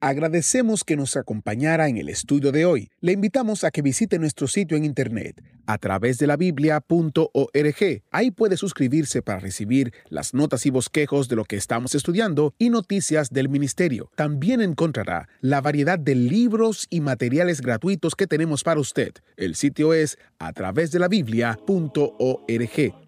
Agradecemos 0.00 0.84
que 0.84 0.96
nos 0.96 1.16
acompañara 1.16 1.88
en 1.88 1.98
el 1.98 2.08
estudio 2.08 2.52
de 2.52 2.64
hoy. 2.64 2.88
Le 3.00 3.12
invitamos 3.12 3.64
a 3.64 3.70
que 3.70 3.82
visite 3.82 4.18
nuestro 4.18 4.46
sitio 4.46 4.76
en 4.76 4.84
internet 4.84 5.42
a 5.68 5.76
través 5.76 6.18
de 6.18 6.26
la 6.26 6.36
biblia.org. 6.36 8.02
Ahí 8.10 8.30
puede 8.30 8.56
suscribirse 8.56 9.20
para 9.20 9.38
recibir 9.38 9.92
las 10.08 10.32
notas 10.32 10.64
y 10.64 10.70
bosquejos 10.70 11.28
de 11.28 11.36
lo 11.36 11.44
que 11.44 11.56
estamos 11.56 11.94
estudiando 11.94 12.54
y 12.58 12.70
noticias 12.70 13.30
del 13.30 13.50
ministerio. 13.50 14.10
También 14.16 14.62
encontrará 14.62 15.28
la 15.42 15.60
variedad 15.60 15.98
de 15.98 16.14
libros 16.14 16.86
y 16.88 17.02
materiales 17.02 17.60
gratuitos 17.60 18.16
que 18.16 18.26
tenemos 18.26 18.64
para 18.64 18.80
usted. 18.80 19.12
El 19.36 19.56
sitio 19.56 19.92
es 19.92 20.16
a 20.38 20.54
través 20.54 20.90
de 20.90 21.00
la 21.00 21.08
biblia.org. 21.08 23.07